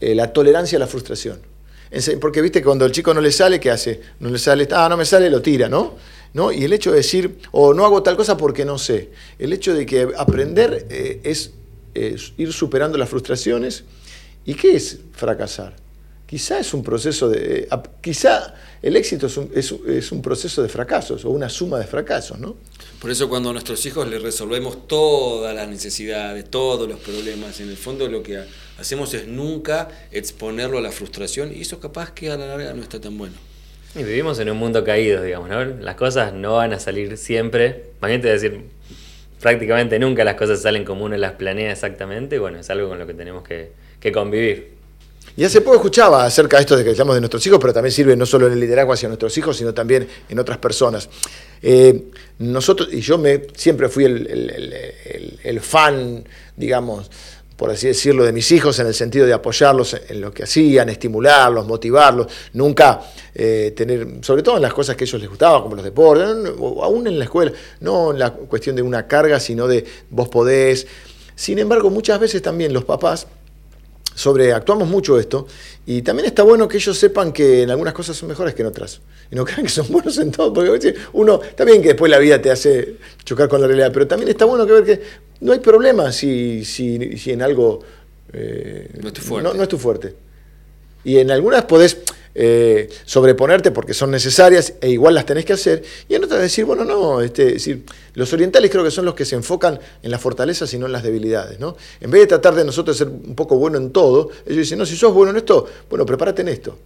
la 0.01 0.33
tolerancia 0.33 0.77
a 0.77 0.81
la 0.81 0.87
frustración. 0.87 1.39
Porque 2.21 2.43
viste, 2.43 2.63
cuando 2.63 2.85
el 2.85 2.93
chico 2.93 3.15
no 3.15 3.21
le 3.23 3.33
sale, 3.33 3.59
¿qué 3.59 3.71
hace? 3.71 4.01
No 4.21 4.29
le 4.29 4.39
sale, 4.39 4.69
ah, 4.73 4.87
no 4.89 4.97
me 4.99 5.07
sale, 5.07 5.31
lo 5.31 5.41
tira, 5.41 5.69
¿no? 5.69 5.95
¿No? 6.35 6.53
Y 6.53 6.65
el 6.65 6.73
hecho 6.73 6.91
de 6.91 6.99
decir, 6.99 7.39
o 7.53 7.73
no 7.73 7.85
hago 7.87 8.03
tal 8.03 8.17
cosa 8.17 8.37
porque 8.37 8.65
no 8.65 8.79
sé. 8.79 9.11
El 9.39 9.53
hecho 9.53 9.73
de 9.75 9.87
que 9.87 10.09
aprender 10.17 10.87
eh, 10.91 11.21
es, 11.25 11.53
ir 11.95 12.53
superando 12.53 12.99
las 12.99 13.09
frustraciones. 13.09 13.85
¿Y 14.45 14.55
qué 14.55 14.77
es 14.77 14.99
fracasar? 15.13 15.75
Quizá 16.27 16.59
es 16.59 16.75
un 16.75 16.83
proceso 16.83 17.29
de. 17.29 17.69
eh, 17.71 17.79
quizá 18.01 18.55
el 18.83 18.97
éxito 18.97 19.29
es 19.29 19.37
un, 19.37 19.51
es 19.55 19.73
es 19.87 20.11
un 20.13 20.21
proceso 20.23 20.61
de 20.63 20.69
fracasos 20.69 21.25
o 21.25 21.31
una 21.31 21.49
suma 21.49 21.79
de 21.79 21.87
fracasos, 21.87 22.39
¿no? 22.39 22.57
Por 23.01 23.11
eso 23.11 23.29
cuando 23.29 23.51
a 23.51 23.53
nuestros 23.53 23.85
hijos 23.87 24.09
les 24.09 24.21
resolvemos 24.21 24.89
todas 24.89 25.55
las 25.55 25.69
necesidades, 25.69 26.51
todos 26.51 26.89
los 26.89 26.99
problemas, 27.01 27.61
en 27.61 27.69
el 27.71 27.77
fondo 27.77 28.09
lo 28.09 28.23
que 28.25 28.39
ha- 28.39 28.47
hacemos 28.79 29.15
es 29.15 29.29
nunca 29.29 29.89
exponerlo 30.11 30.79
a 30.79 30.81
la 30.81 30.91
frustración 30.91 31.53
y 31.55 31.61
eso 31.61 31.79
capaz 31.79 32.11
que 32.13 32.31
a 32.31 32.37
la 32.37 32.47
larga 32.49 32.73
no 32.75 32.83
está 32.83 33.01
tan 33.01 33.17
bueno. 33.17 33.35
Y 33.97 34.05
vivimos 34.05 34.39
en 34.41 34.51
un 34.51 34.59
mundo 34.59 34.85
caído, 34.85 35.23
digamos, 35.23 35.49
¿no? 35.49 35.65
Las 35.65 35.95
cosas 35.95 36.35
no 36.35 36.57
van 36.57 36.75
a 36.75 36.79
salir 36.79 37.17
siempre. 37.17 37.85
Más 38.01 38.11
bien 38.11 38.21
te 38.21 38.29
voy 38.29 38.37
a 38.37 38.41
decir, 38.41 38.61
prácticamente 39.41 39.99
nunca 39.99 40.23
las 40.23 40.35
cosas 40.35 40.61
salen 40.61 40.85
como 40.85 41.07
uno 41.07 41.17
las 41.17 41.33
planea 41.33 41.73
exactamente. 41.73 42.39
Bueno, 42.39 42.59
es 42.59 42.69
algo 42.69 42.91
con 42.91 42.99
lo 42.99 43.07
que 43.07 43.15
tenemos 43.15 43.43
que, 43.43 43.71
que 43.99 44.13
convivir. 44.13 44.77
Y 45.35 45.45
hace 45.45 45.63
poco 45.63 45.77
escuchaba 45.77 46.27
acerca 46.27 46.59
de 46.59 46.63
esto 46.63 46.77
de 46.77 46.85
que 46.85 46.91
hablamos 46.91 47.15
de 47.15 47.23
nuestros 47.23 47.47
hijos, 47.47 47.59
pero 47.59 47.73
también 47.73 47.93
sirve 47.93 48.17
no 48.17 48.27
solo 48.27 48.47
en 48.49 48.53
el 48.53 48.61
liderazgo 48.61 48.93
hacia 48.93 49.09
nuestros 49.09 49.37
hijos, 49.39 49.57
sino 49.57 49.73
también 49.73 50.07
en 50.29 50.39
otras 50.39 50.59
personas. 50.59 51.09
Eh, 51.63 52.11
nosotros, 52.39 52.91
y 52.93 53.01
yo 53.01 53.17
me, 53.17 53.45
siempre 53.55 53.89
fui 53.89 54.05
el 54.05 55.61
fan, 55.63 56.23
digamos, 56.55 57.11
por 57.57 57.71
así 57.71 57.87
decirlo, 57.87 58.25
de 58.25 58.33
mis 58.33 58.53
hijos 58.53 58.79
en 58.79 58.87
el 58.87 58.95
sentido 58.95 59.27
de 59.27 59.33
apoyarlos 59.33 59.97
en, 60.09 60.21
lo 60.21 60.33
que 60.33 60.43
hacían, 60.43 60.89
estimularlos, 60.91 61.67
motivarlos, 61.67 62.27
nunca 62.53 63.01
eh, 63.35 63.73
tener, 63.75 64.07
sobre 64.21 64.43
todo 64.43 64.57
en 64.57 64.63
las 64.63 64.75
cosas 64.75 64.95
que 64.95 65.05
a 65.05 65.07
ellos 65.07 65.21
les 65.21 65.31
gustaban, 65.31 65.63
como 65.63 65.75
los 65.75 65.85
deportes, 65.85 66.53
o 66.59 66.85
aún 66.85 67.07
en 67.07 67.19
la 67.19 67.25
escuela, 67.25 67.53
no 67.81 68.13
en 68.13 68.19
la 68.19 68.31
cuestión 68.31 68.77
de 68.77 68.83
una 68.83 69.07
carga, 69.07 69.41
sino 69.41 69.67
de 69.67 69.85
vos 70.11 70.29
podés. 70.29 70.87
Sin 71.35 71.59
embargo, 71.59 71.91
muchas 71.91 72.21
veces 72.21 72.43
también 72.43 72.73
los 72.73 72.85
papás 72.85 73.27
sobreactuamos 74.17 74.89
mucho 74.89 75.19
esto 75.21 75.47
y 75.85 76.01
también 76.01 76.27
está 76.27 76.43
bueno 76.43 76.67
que 76.67 76.79
ellos 76.79 76.97
sepan 76.99 77.33
que 77.35 77.63
en 77.63 77.71
algunas 77.71 77.93
cosas 77.93 78.17
son 78.17 78.31
mejores 78.31 78.55
que 78.55 78.63
en 78.63 78.69
otras 78.69 79.03
y 79.31 79.37
no 79.37 79.45
crean 79.45 79.63
que 79.65 79.69
son 79.69 79.87
buenos 79.91 80.17
en 80.19 80.31
todo 80.33 80.53
porque 80.55 80.95
uno 81.13 81.41
está 81.43 81.65
bien 81.67 81.83
que 81.83 81.89
después 81.89 82.11
la 82.11 82.19
vida 82.19 82.41
te 82.41 82.51
hace 82.51 82.97
chocar 83.25 83.47
con 83.49 83.61
la 83.61 83.67
realidad 83.67 83.91
pero 83.93 84.07
también 84.07 84.31
está 84.31 84.47
bueno 84.47 84.67
que 84.67 84.73
ver 84.73 84.85
que 84.85 85.03
no 85.43 85.53
hay 85.53 85.59
problema 85.59 86.11
si, 86.13 86.65
si, 86.65 87.19
si 87.19 87.31
en 87.33 87.43
algo 87.43 87.81
eh, 88.33 88.89
No 89.03 89.09
es 89.09 89.13
tu 89.15 89.21
fuerte. 89.21 89.49
no- 89.49 89.55
no 89.55 89.63
es 89.63 89.69
tu 89.69 89.77
fuerte 89.79 90.15
y 91.05 91.19
en 91.19 91.31
algunas 91.31 91.67
podés 91.67 91.99
eh, 92.39 92.91
sobreponerte 93.07 93.71
porque 93.71 93.95
son 93.95 94.11
necesarias 94.11 94.75
e 94.83 94.91
igual 94.91 95.15
las 95.15 95.25
tenés 95.25 95.47
que 95.47 95.55
hacer. 95.55 95.83
Y 96.07 96.15
en 96.15 96.25
otras 96.25 96.43
decir, 96.43 96.67
bueno, 96.67 96.85
no, 96.85 97.23
este, 97.23 97.47
es 97.47 97.53
decir, 97.55 97.85
los 98.13 98.31
orientales 98.33 98.71
creo 98.71 98.85
que 98.85 98.91
son 98.91 99.07
los 99.07 99.15
que 99.15 99.25
se 99.25 99.37
enfocan 99.37 99.81
en 100.03 100.11
las 100.11 100.21
fortalezas 100.21 100.73
y 100.75 100.79
no 100.79 100.85
en 100.85 100.93
las 100.93 101.03
debilidades. 101.03 101.59
¿no? 101.59 101.77
En 101.99 102.11
vez 102.11 102.21
de 102.21 102.27
tratar 102.27 102.55
de 102.55 102.65
nosotros 102.65 102.97
ser 102.97 103.09
un 103.09 103.35
poco 103.35 103.57
bueno 103.57 103.79
en 103.79 103.91
todo, 103.91 104.31
ellos 104.45 104.59
dicen, 104.59 104.79
no, 104.79 104.85
si 104.85 104.97
sos 104.97 105.15
bueno 105.15 105.31
en 105.31 105.39
esto, 105.39 105.67
bueno, 105.89 106.05
prepárate 106.05 106.43
en 106.43 106.49
esto. 106.49 106.79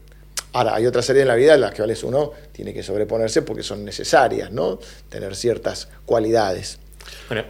Ahora, 0.52 0.76
hay 0.76 0.87
otras 0.87 1.11
áreas 1.11 1.23
en 1.23 1.28
la 1.28 1.35
vida 1.35 1.54
en 1.54 1.61
las 1.61 1.75
que 1.75 1.83
vales 1.83 2.02
uno 2.04 2.33
tiene 2.52 2.73
que 2.73 2.83
sobreponerse 2.85 3.42
porque 3.42 3.64
son 3.64 3.85
necesarias, 3.85 4.52
¿no? 4.52 4.78
Tener 5.09 5.35
ciertas 5.35 5.88
cualidades. 6.07 6.78
Bueno, 7.28 7.45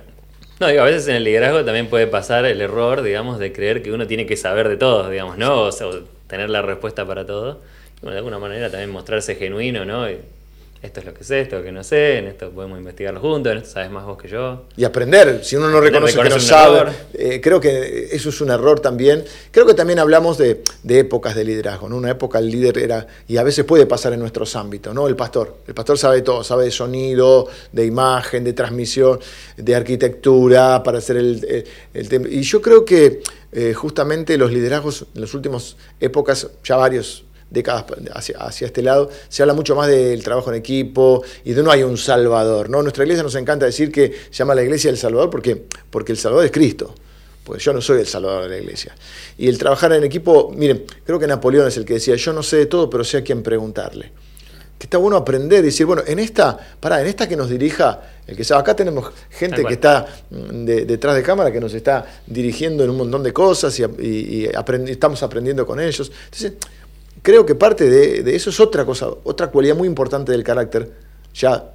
no, 0.58 0.68
digo, 0.68 0.82
a 0.82 0.84
veces 0.84 1.08
en 1.08 1.16
el 1.16 1.24
liderazgo 1.24 1.64
también 1.64 1.88
puede 1.88 2.06
pasar 2.06 2.44
el 2.44 2.60
error, 2.60 3.02
digamos, 3.02 3.38
de 3.38 3.52
creer 3.52 3.82
que 3.82 3.92
uno 3.92 4.06
tiene 4.06 4.26
que 4.26 4.36
saber 4.36 4.68
de 4.68 4.76
todo, 4.76 5.08
digamos, 5.08 5.38
¿no? 5.38 5.62
O 5.62 5.72
sea, 5.72 5.86
o 5.86 6.00
tener 6.26 6.50
la 6.50 6.62
respuesta 6.62 7.06
para 7.06 7.26
todo. 7.26 7.60
Bueno, 8.02 8.12
de 8.12 8.18
alguna 8.18 8.38
manera 8.38 8.70
también 8.70 8.90
mostrarse 8.90 9.34
genuino, 9.34 9.84
¿no? 9.84 10.08
Y 10.10 10.16
esto 10.82 11.00
es 11.00 11.04
lo 11.06 11.12
que 11.12 11.22
sé, 11.24 11.42
esto 11.42 11.56
es 11.56 11.60
lo 11.60 11.66
que 11.66 11.72
no 11.72 11.84
sé, 11.84 12.16
en 12.16 12.26
esto 12.28 12.48
podemos 12.52 12.78
investigarlo 12.78 13.20
juntos, 13.20 13.52
en 13.52 13.58
esto 13.58 13.68
sabes 13.70 13.90
más 13.90 14.06
vos 14.06 14.16
que 14.16 14.28
yo. 14.28 14.64
Y 14.78 14.84
aprender, 14.84 15.44
si 15.44 15.56
uno 15.56 15.68
no 15.68 15.76
Aprender, 15.76 16.00
reconoce 16.02 16.12
que 16.14 16.18
no 16.18 16.24
reconoce 16.24 16.46
sabe, 16.48 16.90
eh, 17.12 17.40
creo 17.42 17.60
que 17.60 18.08
eso 18.12 18.30
es 18.30 18.40
un 18.40 18.48
error 18.48 18.80
también. 18.80 19.22
Creo 19.50 19.66
que 19.66 19.74
también 19.74 19.98
hablamos 19.98 20.38
de, 20.38 20.62
de 20.82 21.00
épocas 21.00 21.34
de 21.34 21.44
liderazgo, 21.44 21.90
¿no? 21.90 21.98
Una 21.98 22.12
época 22.12 22.38
el 22.38 22.50
líder 22.50 22.78
era, 22.78 23.06
y 23.28 23.36
a 23.36 23.42
veces 23.42 23.66
puede 23.66 23.84
pasar 23.84 24.14
en 24.14 24.20
nuestros 24.20 24.56
ámbitos, 24.56 24.94
¿no? 24.94 25.06
El 25.06 25.16
pastor, 25.16 25.58
el 25.66 25.74
pastor 25.74 25.98
sabe 25.98 26.22
todo, 26.22 26.42
sabe 26.42 26.64
de 26.64 26.70
sonido, 26.70 27.46
de 27.72 27.84
imagen, 27.84 28.42
de 28.44 28.54
transmisión, 28.54 29.20
de 29.58 29.74
arquitectura, 29.74 30.82
para 30.82 30.96
hacer 30.96 31.18
el, 31.18 31.44
el- 31.46 31.64
el 31.92 32.08
tem- 32.08 32.26
Y 32.30 32.40
yo 32.40 32.62
creo 32.62 32.86
que 32.86 33.20
eh, 33.52 33.74
justamente 33.74 34.38
los 34.38 34.50
liderazgos 34.50 35.04
en 35.14 35.20
las 35.20 35.34
últimas 35.34 35.76
épocas, 36.00 36.48
ya 36.64 36.76
varios 36.76 37.24
décadas 37.50 37.84
hacia, 38.14 38.38
hacia 38.38 38.66
este 38.68 38.82
lado, 38.82 39.10
se 39.28 39.42
habla 39.42 39.54
mucho 39.54 39.74
más 39.74 39.88
del 39.88 40.22
trabajo 40.22 40.50
en 40.50 40.56
equipo 40.56 41.22
y 41.44 41.52
de 41.52 41.62
no 41.62 41.70
hay 41.70 41.82
un 41.82 41.98
salvador. 41.98 42.70
¿no? 42.70 42.82
Nuestra 42.82 43.02
iglesia 43.04 43.22
nos 43.22 43.34
encanta 43.34 43.66
decir 43.66 43.90
que 43.90 44.10
se 44.30 44.38
llama 44.38 44.54
la 44.54 44.62
iglesia 44.62 44.90
el 44.90 44.96
salvador 44.96 45.30
porque, 45.30 45.64
porque 45.90 46.12
el 46.12 46.18
salvador 46.18 46.44
es 46.46 46.52
Cristo. 46.52 46.94
Pues 47.42 47.64
yo 47.64 47.72
no 47.72 47.80
soy 47.80 48.00
el 48.00 48.06
salvador 48.06 48.44
de 48.44 48.48
la 48.50 48.58
iglesia. 48.58 48.94
Y 49.38 49.48
el 49.48 49.58
trabajar 49.58 49.92
en 49.94 50.04
equipo, 50.04 50.52
miren, 50.54 50.84
creo 51.04 51.18
que 51.18 51.26
Napoleón 51.26 51.66
es 51.66 51.76
el 51.78 51.84
que 51.84 51.94
decía, 51.94 52.14
yo 52.14 52.32
no 52.32 52.42
sé 52.42 52.58
de 52.58 52.66
todo, 52.66 52.88
pero 52.88 53.02
sé 53.02 53.16
a 53.16 53.24
quién 53.24 53.42
preguntarle. 53.42 54.12
Que 54.78 54.86
está 54.86 54.98
bueno 54.98 55.16
aprender 55.16 55.58
y 55.60 55.66
decir, 55.66 55.84
bueno, 55.84 56.02
en 56.06 56.18
esta, 56.20 56.56
pará, 56.78 57.00
en 57.00 57.06
esta 57.08 57.28
que 57.28 57.36
nos 57.36 57.50
dirija 57.50 58.00
el 58.26 58.36
que 58.36 58.44
sabe. 58.44 58.60
Acá 58.60 58.76
tenemos 58.76 59.10
gente 59.30 59.64
que 59.64 59.74
está 59.74 60.06
mm, 60.30 60.64
de- 60.64 60.84
detrás 60.84 61.16
de 61.16 61.22
cámara 61.22 61.50
que 61.50 61.60
nos 61.60 61.74
está 61.74 62.06
dirigiendo 62.26 62.84
en 62.84 62.90
un 62.90 62.96
montón 62.98 63.22
de 63.22 63.32
cosas 63.32 63.78
y, 63.78 63.82
y- 64.00 64.50
estamos 64.86 65.22
aprendiendo 65.22 65.66
con 65.66 65.80
ellos. 65.80 66.12
Entonces, 66.26 66.52
creo 67.22 67.44
que 67.46 67.54
parte 67.54 67.88
de, 67.88 68.22
de 68.22 68.36
eso 68.36 68.50
es 68.50 68.60
otra 68.60 68.84
cosa, 68.84 69.08
otra 69.24 69.48
cualidad 69.48 69.76
muy 69.76 69.86
importante 69.88 70.32
del 70.32 70.42
carácter, 70.44 70.90
ya 71.34 71.72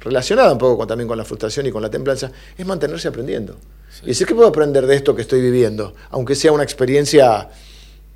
relacionada 0.00 0.52
un 0.52 0.58
poco 0.58 0.78
con- 0.78 0.88
también 0.88 1.08
con 1.08 1.18
la 1.18 1.24
frustración 1.24 1.66
y 1.66 1.70
con 1.72 1.82
la 1.82 1.90
templanza, 1.90 2.30
es 2.56 2.66
mantenerse 2.66 3.08
aprendiendo. 3.08 3.56
Y 4.04 4.08
decir, 4.08 4.26
¿qué 4.26 4.34
puedo 4.34 4.48
aprender 4.48 4.86
de 4.86 4.94
esto 4.94 5.14
que 5.16 5.22
estoy 5.22 5.40
viviendo? 5.40 5.94
Aunque 6.10 6.34
sea 6.36 6.52
una 6.52 6.62
experiencia 6.62 7.48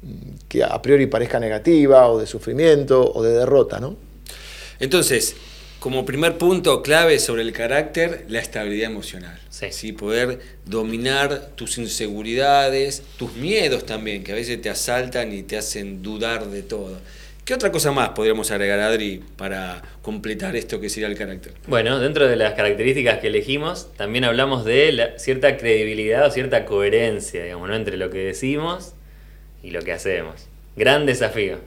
mm, 0.02 0.30
que 0.48 0.62
a 0.62 0.80
priori 0.80 1.06
parezca 1.06 1.40
negativa 1.40 2.08
o 2.08 2.18
de 2.20 2.26
sufrimiento 2.26 3.12
o 3.12 3.22
de 3.22 3.32
derrota, 3.32 3.80
¿no? 3.80 3.96
Entonces, 4.78 5.34
como 5.82 6.04
primer 6.04 6.38
punto 6.38 6.80
clave 6.80 7.18
sobre 7.18 7.42
el 7.42 7.52
carácter, 7.52 8.24
la 8.28 8.38
estabilidad 8.38 8.88
emocional. 8.88 9.36
Sí. 9.50 9.92
Poder 9.92 10.38
dominar 10.64 11.48
tus 11.56 11.76
inseguridades, 11.76 13.02
tus 13.18 13.34
miedos 13.34 13.84
también, 13.84 14.22
que 14.22 14.30
a 14.30 14.36
veces 14.36 14.62
te 14.62 14.70
asaltan 14.70 15.32
y 15.32 15.42
te 15.42 15.56
hacen 15.56 16.00
dudar 16.00 16.46
de 16.46 16.62
todo. 16.62 17.00
¿Qué 17.44 17.52
otra 17.54 17.72
cosa 17.72 17.90
más 17.90 18.10
podríamos 18.10 18.52
agregar, 18.52 18.78
Adri, 18.78 19.24
para 19.36 19.82
completar 20.02 20.54
esto 20.54 20.78
que 20.80 20.88
sería 20.88 21.08
el 21.08 21.16
carácter? 21.18 21.54
Bueno, 21.66 21.98
dentro 21.98 22.28
de 22.28 22.36
las 22.36 22.54
características 22.54 23.18
que 23.18 23.26
elegimos, 23.26 23.88
también 23.96 24.22
hablamos 24.24 24.64
de 24.64 24.92
la- 24.92 25.18
cierta 25.18 25.56
credibilidad 25.56 26.24
o 26.24 26.30
cierta 26.30 26.64
coherencia, 26.64 27.42
digamos, 27.42 27.68
¿no? 27.68 27.74
entre 27.74 27.96
lo 27.96 28.08
que 28.08 28.18
decimos 28.18 28.92
y 29.64 29.72
lo 29.72 29.82
que 29.82 29.90
hacemos. 29.90 30.42
Gran 30.76 31.06
desafío. 31.06 31.58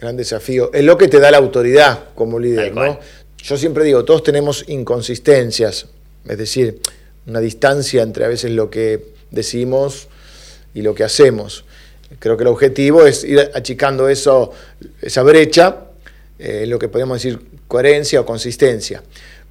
Gran 0.00 0.16
desafío. 0.16 0.72
Es 0.72 0.82
lo 0.82 0.96
que 0.98 1.06
te 1.06 1.20
da 1.20 1.30
la 1.30 1.36
autoridad 1.38 2.06
como 2.14 2.40
líder. 2.40 2.74
¿no? 2.74 2.98
Yo 3.42 3.56
siempre 3.56 3.84
digo, 3.84 4.04
todos 4.04 4.22
tenemos 4.22 4.64
inconsistencias, 4.68 5.86
es 6.28 6.38
decir, 6.38 6.80
una 7.26 7.40
distancia 7.40 8.02
entre 8.02 8.24
a 8.24 8.28
veces 8.28 8.52
lo 8.52 8.70
que 8.70 9.04
decimos 9.30 10.08
y 10.74 10.82
lo 10.82 10.94
que 10.94 11.04
hacemos. 11.04 11.64
Creo 12.18 12.36
que 12.36 12.42
el 12.44 12.48
objetivo 12.48 13.04
es 13.06 13.24
ir 13.24 13.50
achicando 13.54 14.08
eso, 14.08 14.52
esa 15.00 15.22
brecha, 15.22 15.76
eh, 16.38 16.66
lo 16.66 16.78
que 16.78 16.88
podemos 16.88 17.16
decir 17.22 17.40
coherencia 17.66 18.20
o 18.20 18.26
consistencia. 18.26 19.02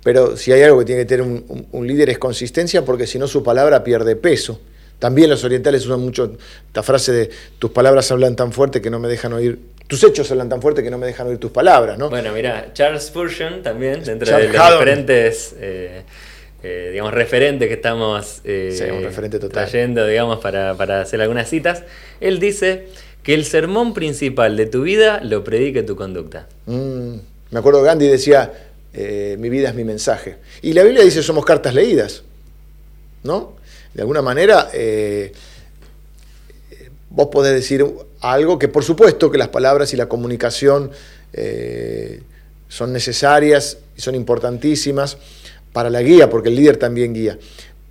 Pero 0.04 0.38
si 0.38 0.52
hay 0.52 0.64
algo 0.64 0.80
que 0.80 0.86
tiene 0.86 1.02
que 1.02 1.06
tener 1.08 1.26
un, 1.26 1.68
un- 1.72 1.88
líder 1.88 2.10
es 2.10 2.18
consistencia, 2.18 2.84
porque 2.86 3.06
si 3.08 3.20
no 3.20 3.28
su 3.28 3.44
palabra 3.44 3.84
pierde 3.84 4.16
peso. 4.16 4.60
También 5.00 5.30
los 5.30 5.44
orientales 5.44 5.86
usan 5.86 6.00
mucho 6.00 6.38
esta 6.68 6.84
frase 6.84 7.12
de 7.12 7.30
tus 7.58 7.72
palabras 7.72 8.12
hablan 8.12 8.36
tan 8.36 8.52
fuerte 8.52 8.82
que 8.82 8.90
no 8.92 9.00
me 9.00 9.08
dejan 9.08 9.34
oír, 9.34 9.60
tus 9.92 10.02
hechos 10.06 10.32
hablan 10.32 10.48
tan 10.48 10.62
fuerte 10.62 10.82
que 10.82 10.90
no 10.90 10.98
me 10.98 11.06
dejan 11.06 11.28
oír 11.28 11.38
tus 11.38 11.52
palabras, 11.52 11.98
¿no? 11.98 12.10
Bueno, 12.10 12.32
mira, 12.32 12.72
Charles 12.72 13.04
Spurgeon 13.04 13.62
también, 13.62 14.02
dentro 14.06 14.26
Charles 14.26 14.50
de 14.50 14.58
los 14.58 14.66
Haddon. 14.66 14.80
diferentes, 14.80 15.56
eh, 15.60 16.02
eh, 16.64 16.90
digamos, 16.92 17.14
referentes 17.14 17.68
que 17.68 17.74
estamos 17.74 18.40
eh, 18.46 18.74
Sí, 18.74 18.86
un 18.86 19.04
referente 19.04 19.38
total. 19.38 19.66
trayendo, 19.66 20.08
digamos, 20.08 20.40
para, 20.40 20.76
para 20.76 21.02
hacer 21.02 21.20
algunas 21.20 21.50
citas, 21.50 21.84
él 22.22 22.40
dice 22.40 22.88
que 23.22 23.34
el 23.34 23.44
sermón 23.44 23.94
principal 23.94 24.56
de 24.56 24.66
tu 24.66 24.84
vida 24.84 25.20
lo 25.22 25.44
predique 25.44 25.84
tu 25.84 25.98
conducta. 25.98 26.48
Mm, 26.68 27.16
me 27.52 27.60
acuerdo 27.60 27.82
Gandhi 27.84 28.08
decía, 28.08 28.50
eh, 28.94 29.36
mi 29.40 29.50
vida 29.50 29.68
es 29.68 29.76
mi 29.76 29.84
mensaje. 29.84 30.38
Y 30.62 30.72
la 30.72 30.84
Biblia 30.84 31.04
dice, 31.04 31.22
somos 31.22 31.44
cartas 31.44 31.74
leídas, 31.74 32.24
¿no? 33.24 33.58
De 33.94 34.04
alguna 34.04 34.22
manera, 34.22 34.70
eh, 34.74 35.34
vos 37.10 37.28
podés 37.30 37.54
decir 37.54 37.86
algo 38.22 38.58
que 38.60 38.68
por 38.68 38.84
supuesto 38.84 39.30
que 39.32 39.38
las 39.38 39.50
palabras 39.50 39.94
y 39.94 39.98
la 39.98 40.08
comunicación 40.08 40.92
eh, 41.34 42.22
son 42.68 42.94
necesarias 42.94 43.78
y 43.98 44.02
son 44.02 44.16
importantísimas 44.16 45.18
para 45.74 45.90
la 45.90 46.02
guía, 46.02 46.30
porque 46.30 46.50
el 46.50 46.56
líder 46.56 46.78
también 46.78 47.14
guía. 47.14 47.38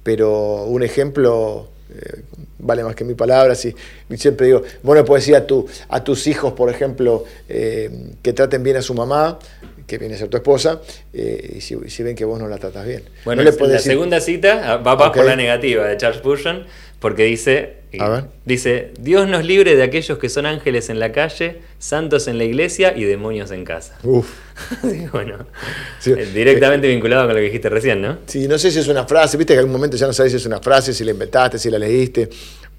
Pero 0.03 0.65
un 0.65 0.83
ejemplo 0.83 1.69
eh, 1.95 2.23
vale 2.59 2.85
más 2.85 2.95
que 2.95 3.05
mil 3.05 3.17
palabras 3.17 3.65
y, 3.65 3.75
y 4.09 4.17
siempre 4.17 4.47
digo, 4.47 4.63
bueno, 4.83 5.05
puedes 5.05 5.25
decir 5.25 5.37
a, 5.37 5.47
tu, 5.47 5.67
a 5.89 6.03
tus 6.05 6.27
hijos, 6.27 6.53
por 6.53 6.71
ejemplo, 6.71 7.25
eh, 7.49 7.91
que 8.23 8.33
traten 8.33 8.63
bien 8.63 8.77
a 8.77 8.83
su 8.83 8.95
mamá, 8.95 9.39
que 9.87 9.99
viene 9.99 10.15
a 10.15 10.19
ser 10.19 10.29
tu 10.29 10.37
esposa, 10.37 10.81
eh, 11.13 11.55
y, 11.57 11.61
si, 11.61 12.03
ven 12.03 12.15
que 12.15 12.25
vos 12.25 12.39
no 12.39 12.47
la 12.49 12.59
tratas 12.59 12.87
bien. 12.87 13.03
Bueno, 13.25 13.43
No 13.43 13.51
le 13.51 13.57
la 13.57 13.67
decir- 13.67 13.91
segunda 13.93 14.21
cita 14.21 14.73
ah, 14.73 14.77
va 14.77 14.97
por 15.13 15.25
la 15.25 15.35
negativa 15.37 15.87
de 15.87 15.97
Charles 15.97 16.19
Spurgeon, 16.21 16.65
porque 17.00 17.25
dice, 17.25 17.78
A 17.99 18.09
ver. 18.09 18.25
dice, 18.45 18.92
Dios 19.00 19.26
nos 19.28 19.45
libre 19.45 19.75
de 19.75 19.83
aquellos 19.83 20.19
que 20.19 20.28
son 20.28 20.47
ángeles 20.47 20.90
en 20.90 21.00
la 21.00 21.11
calle, 21.12 21.62
santos 21.78 22.28
en 22.28 22.38
la 22.38 22.45
iglesia 22.45 22.95
y 22.97 23.04
demonios 23.04 23.50
en 23.50 23.64
casa. 23.64 23.99
Uf. 24.04 24.28
Sí, 24.83 25.07
bueno, 25.11 25.47
Sí. 25.99 26.12
eh, 26.12 26.28
directamente 26.35 26.87
vinculado 26.87 27.23
con 27.26 27.30
lo 27.35 27.40
que 27.40 27.47
dijiste 27.47 27.71
recién, 27.71 28.02
¿no? 28.02 28.19
Sí, 28.26 28.47
no 28.47 28.59
sé 28.59 28.71
si 28.71 28.78
es 28.78 28.88
una 28.88 29.07
frase, 29.07 29.37
viste 29.38 29.54
que 29.54 29.59
en 29.59 29.61
algún 29.61 29.73
momento 29.73 29.97
ya 29.97 30.07
no 30.07 30.12
sabes 30.12 30.33
si 30.33 30.37
es 30.37 30.45
una 30.47 30.61
frase, 30.61 30.92
si 30.92 31.02
la 31.02 31.12
inventaste, 31.12 31.59
si 31.59 31.71
la 31.71 31.78
leíste, 31.78 32.28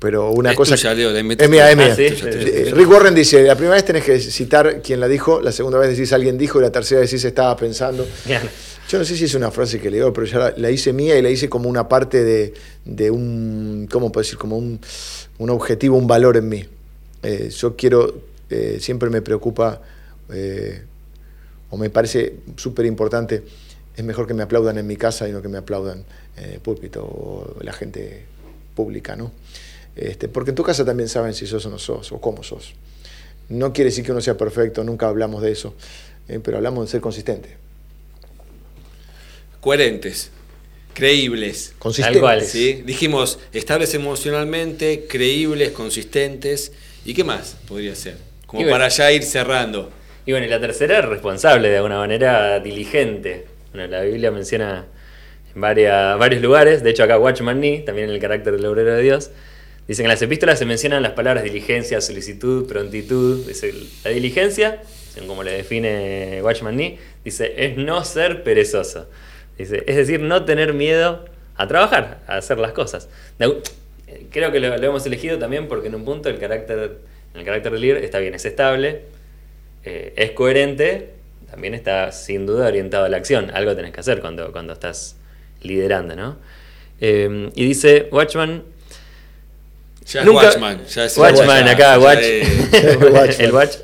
pero 0.01 0.31
una 0.31 0.50
Es 0.50 0.58
cosa... 0.58 0.75
tuya, 0.75 0.96
Leo, 0.96 1.12
la 1.12 1.20
es 1.20 1.24
mía, 1.24 1.70
es 1.70 1.77
mía. 1.77 1.89
Ah, 1.91 1.96
¿sí? 1.96 2.05
Eh, 2.05 2.72
Rick 2.74 2.89
Warren 2.89 3.13
dice, 3.13 3.43
la 3.43 3.53
primera 3.55 3.75
vez 3.75 3.86
tenés 3.86 4.03
que 4.03 4.20
citar 4.20 4.81
quién 4.81 5.00
la 5.00 5.08
dijo, 5.08 5.39
la 5.41 5.51
segunda 5.51 5.77
vez 5.77 5.91
decís 5.91 6.12
alguien 6.12 6.39
dijo 6.39 6.58
y 6.58 6.63
la 6.63 6.72
tercera 6.72 7.01
decís 7.01 7.24
estaba 7.24 7.55
pensando. 7.55 8.08
Bien. 8.25 8.41
Yo 8.89 8.98
no 8.98 9.05
sé 9.05 9.15
si 9.15 9.25
es 9.25 9.36
una 9.36 9.51
frase 9.51 9.79
que 9.79 9.91
leo, 9.91 10.12
pero 10.12 10.25
ya 10.25 10.39
la, 10.39 10.53
la 10.58 10.72
hice 10.72 10.91
mía 10.91 11.15
y 11.20 11.22
la 11.22 11.29
hice 11.29 11.48
como 11.50 11.70
una 11.70 11.88
parte 11.88 12.24
de, 12.24 12.51
de 12.84 13.12
un, 13.12 13.88
¿cómo 13.91 14.12
puedo 14.12 14.24
decir? 14.24 14.39
Como 14.39 14.58
un, 14.58 14.79
un 15.38 15.50
objetivo, 15.51 15.96
un 15.98 16.08
valor 16.08 16.36
en 16.36 16.50
mí. 16.50 16.65
Eh, 17.22 17.51
yo 17.55 17.75
quiero, 17.75 18.15
eh, 18.50 18.79
siempre 18.81 19.12
me 19.12 19.22
preocupa, 19.22 19.81
eh, 20.34 20.81
o 21.70 21.77
me 21.77 21.91
parece 21.91 22.38
súper 22.58 22.88
importante, 22.88 23.43
es 23.96 24.03
mejor 24.03 24.25
que 24.25 24.34
me 24.34 24.41
aplaudan 24.41 24.79
en 24.79 24.88
mi 24.88 24.98
casa 24.98 25.29
y 25.29 25.31
no 25.31 25.43
que 25.43 25.48
me 25.48 25.60
aplaudan 25.60 26.03
en 26.38 26.53
el 26.53 26.60
púlpito 26.60 27.03
o 27.03 27.58
la 27.62 27.74
gente 27.74 28.24
pública, 28.74 29.15
¿no? 29.15 29.31
Este, 29.95 30.27
porque 30.27 30.51
en 30.51 30.55
tu 30.55 30.63
casa 30.63 30.86
también 30.86 31.10
saben 31.10 31.33
si 31.33 31.45
sos 31.45 31.65
o 31.65 31.69
no 31.69 31.79
sos, 31.79 32.12
o 32.12 32.21
cómo 32.21 32.43
sos. 32.43 32.74
No 33.50 33.74
quiere 33.74 33.89
decir 33.89 34.05
que 34.05 34.12
uno 34.12 34.21
sea 34.21 34.38
perfecto, 34.38 34.83
nunca 34.83 35.07
hablamos 35.07 35.41
de 35.41 35.51
eso, 35.51 35.75
eh, 36.29 36.39
pero 36.41 36.57
hablamos 36.57 36.86
de 36.86 36.91
ser 36.91 37.01
consistente. 37.01 37.57
Coherentes, 39.60 40.31
creíbles. 40.93 41.74
Consistentes. 41.77 42.21
Tal 42.21 42.21
cual. 42.21 42.41
¿sí? 42.43 42.83
Dijimos 42.86 43.39
estables 43.53 43.93
emocionalmente, 43.93 45.05
creíbles, 45.07 45.71
consistentes. 45.71 46.71
¿Y 47.05 47.13
qué 47.13 47.24
más 47.24 47.57
podría 47.67 47.95
ser? 47.95 48.17
Como 48.45 48.62
bueno. 48.63 48.74
para 48.74 48.88
ya 48.88 49.12
ir 49.12 49.24
cerrando. 49.24 49.91
Y 50.25 50.31
bueno, 50.31 50.45
y 50.45 50.50
la 50.50 50.60
tercera, 50.60 51.01
responsable, 51.01 51.69
de 51.69 51.77
alguna 51.77 51.98
manera 51.98 52.60
diligente. 52.60 53.45
Bueno, 53.74 53.88
la 53.88 54.01
Biblia 54.01 54.31
menciona 54.31 54.86
en 55.53 55.62
varias, 55.62 56.17
varios 56.17 56.41
lugares, 56.41 56.83
de 56.83 56.91
hecho 56.91 57.03
acá 57.03 57.17
Watchman 57.17 57.60
Nee, 57.60 57.79
también 57.79 58.10
en 58.10 58.15
el 58.15 58.21
carácter 58.21 58.54
del 58.54 58.65
obrero 58.65 58.95
de 58.95 59.01
Dios, 59.01 59.32
dice 59.88 60.02
que 60.02 60.06
en 60.06 60.10
las 60.10 60.22
epístolas 60.22 60.60
se 60.60 60.65
mencionan 60.65 61.04
las 61.04 61.13
palabras 61.13 61.44
diligencia, 61.44 62.02
solicitud, 62.02 62.67
prontitud. 62.67 63.46
Dice, 63.46 63.74
la 64.04 64.12
diligencia, 64.12 64.82
como 65.28 65.44
le 65.44 65.52
define 65.52 66.41
Watchman 66.44 66.76
Nee, 66.76 67.00
dice, 67.24 67.54
es 67.58 67.78
no 67.78 68.04
ser 68.04 68.44
perezoso. 68.44 69.08
Dice, 69.58 69.84
es 69.86 69.96
decir, 69.96 70.20
no 70.22 70.46
tener 70.46 70.74
miedo 70.74 71.26
a 71.56 71.67
trabajar, 71.67 72.22
a 72.28 72.38
hacer 72.38 72.58
las 72.58 72.72
cosas. 72.72 73.10
Creo 74.32 74.52
que 74.52 74.60
lo, 74.60 74.78
lo 74.78 74.88
hemos 74.88 75.06
elegido 75.06 75.38
también 75.38 75.67
porque 75.67 75.88
en 75.88 75.96
un 75.96 76.06
punto 76.06 76.30
el 76.30 76.39
carácter, 76.39 76.98
el 77.34 77.44
carácter 77.44 77.72
del 77.72 77.82
líder 77.82 78.04
está 78.04 78.20
bien, 78.20 78.34
es 78.34 78.46
estable, 78.46 79.02
eh, 79.84 80.13
es 80.15 80.32
coherente, 80.32 81.10
también 81.50 81.74
está 81.74 82.12
sin 82.12 82.46
duda 82.46 82.67
orientado 82.67 83.06
a 83.06 83.10
la 83.10 83.17
acción. 83.17 83.52
Algo 83.54 83.76
tenés 83.76 83.91
que 83.91 84.00
hacer 84.00 84.22
cuando, 84.22 84.52
cuando 84.52 84.74
estás 84.74 85.17
liderando, 85.62 86.15
¿no? 86.15 86.38
Eh, 87.00 87.50
y 87.56 87.65
dice 87.65 88.08
Watchman. 88.12 88.63
Ya 90.13 90.19
es 90.21 90.26
nunca- 90.26 90.45
Watchman. 90.47 90.86
Ya 90.88 91.06
es 91.06 91.17
Watchman, 91.17 91.65
ya- 91.65 91.71
acá, 91.71 91.93
ya 91.93 92.00
Watch. 92.00 92.19
es- 92.21 92.97
Watchman. 93.12 93.36
El 93.39 93.52
Watch. 93.54 93.76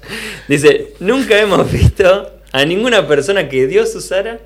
Dice: 0.48 0.94
Nunca 1.00 1.40
hemos 1.40 1.72
visto 1.72 2.32
a 2.52 2.66
ninguna 2.66 3.08
persona 3.08 3.50
que 3.50 3.68
Dios 3.68 3.94
usara 3.96 4.40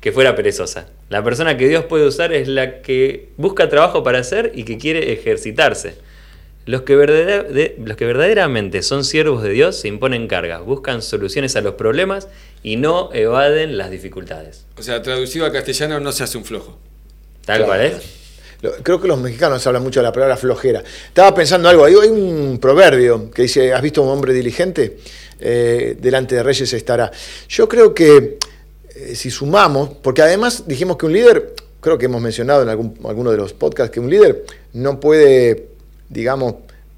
que 0.00 0.12
fuera 0.12 0.34
perezosa. 0.36 0.86
La 1.08 1.22
persona 1.24 1.56
que 1.56 1.68
Dios 1.68 1.84
puede 1.84 2.06
usar 2.06 2.32
es 2.32 2.48
la 2.48 2.80
que 2.82 3.30
busca 3.36 3.68
trabajo 3.68 4.02
para 4.02 4.18
hacer 4.18 4.52
y 4.54 4.64
que 4.64 4.78
quiere 4.78 5.12
ejercitarse. 5.12 5.94
Los 6.64 6.82
que, 6.82 6.96
verdadera- 6.96 7.44
de- 7.44 7.76
los 7.84 7.96
que 7.96 8.04
verdaderamente 8.06 8.82
son 8.82 9.04
siervos 9.04 9.42
de 9.42 9.50
Dios 9.50 9.76
se 9.76 9.86
imponen 9.88 10.26
cargas, 10.26 10.64
buscan 10.64 11.00
soluciones 11.00 11.54
a 11.54 11.60
los 11.60 11.74
problemas 11.74 12.26
y 12.64 12.74
no 12.76 13.10
evaden 13.12 13.78
las 13.78 13.90
dificultades. 13.90 14.66
O 14.76 14.82
sea, 14.82 15.00
traducido 15.00 15.44
al 15.46 15.52
castellano 15.52 16.00
no 16.00 16.10
se 16.10 16.24
hace 16.24 16.36
un 16.38 16.44
flojo. 16.44 16.76
Tal 17.44 17.58
Claro. 17.58 17.66
cual 17.66 17.80
es. 17.82 18.25
Creo 18.82 19.00
que 19.00 19.08
los 19.08 19.20
mexicanos 19.20 19.66
hablan 19.66 19.82
mucho 19.82 20.00
de 20.00 20.04
la 20.04 20.12
palabra 20.12 20.36
flojera. 20.36 20.82
Estaba 21.08 21.34
pensando 21.34 21.68
algo, 21.68 21.84
hay, 21.84 21.94
un 21.94 22.58
proverbio 22.60 23.30
que 23.30 23.42
dice, 23.42 23.72
¿has 23.72 23.82
visto 23.82 24.02
un 24.02 24.08
hombre 24.08 24.32
diligente? 24.32 24.98
Eh, 25.38 25.96
delante 26.00 26.34
de 26.34 26.42
reyes 26.42 26.72
estará. 26.72 27.10
Yo 27.48 27.68
creo 27.68 27.92
que 27.92 28.38
eh, 28.94 29.14
si 29.14 29.30
sumamos, 29.30 29.90
porque 30.02 30.22
además 30.22 30.64
dijimos 30.66 30.96
que 30.96 31.06
un 31.06 31.12
líder, 31.12 31.54
creo 31.80 31.98
que 31.98 32.06
hemos 32.06 32.22
mencionado 32.22 32.62
en 32.62 32.70
algún, 32.70 32.98
alguno 33.04 33.30
de 33.30 33.36
los 33.36 33.52
podcasts, 33.52 33.92
que 33.92 34.00
un 34.00 34.08
líder 34.08 34.44
no 34.72 34.98
puede, 34.98 35.68
digamos, 36.08 36.54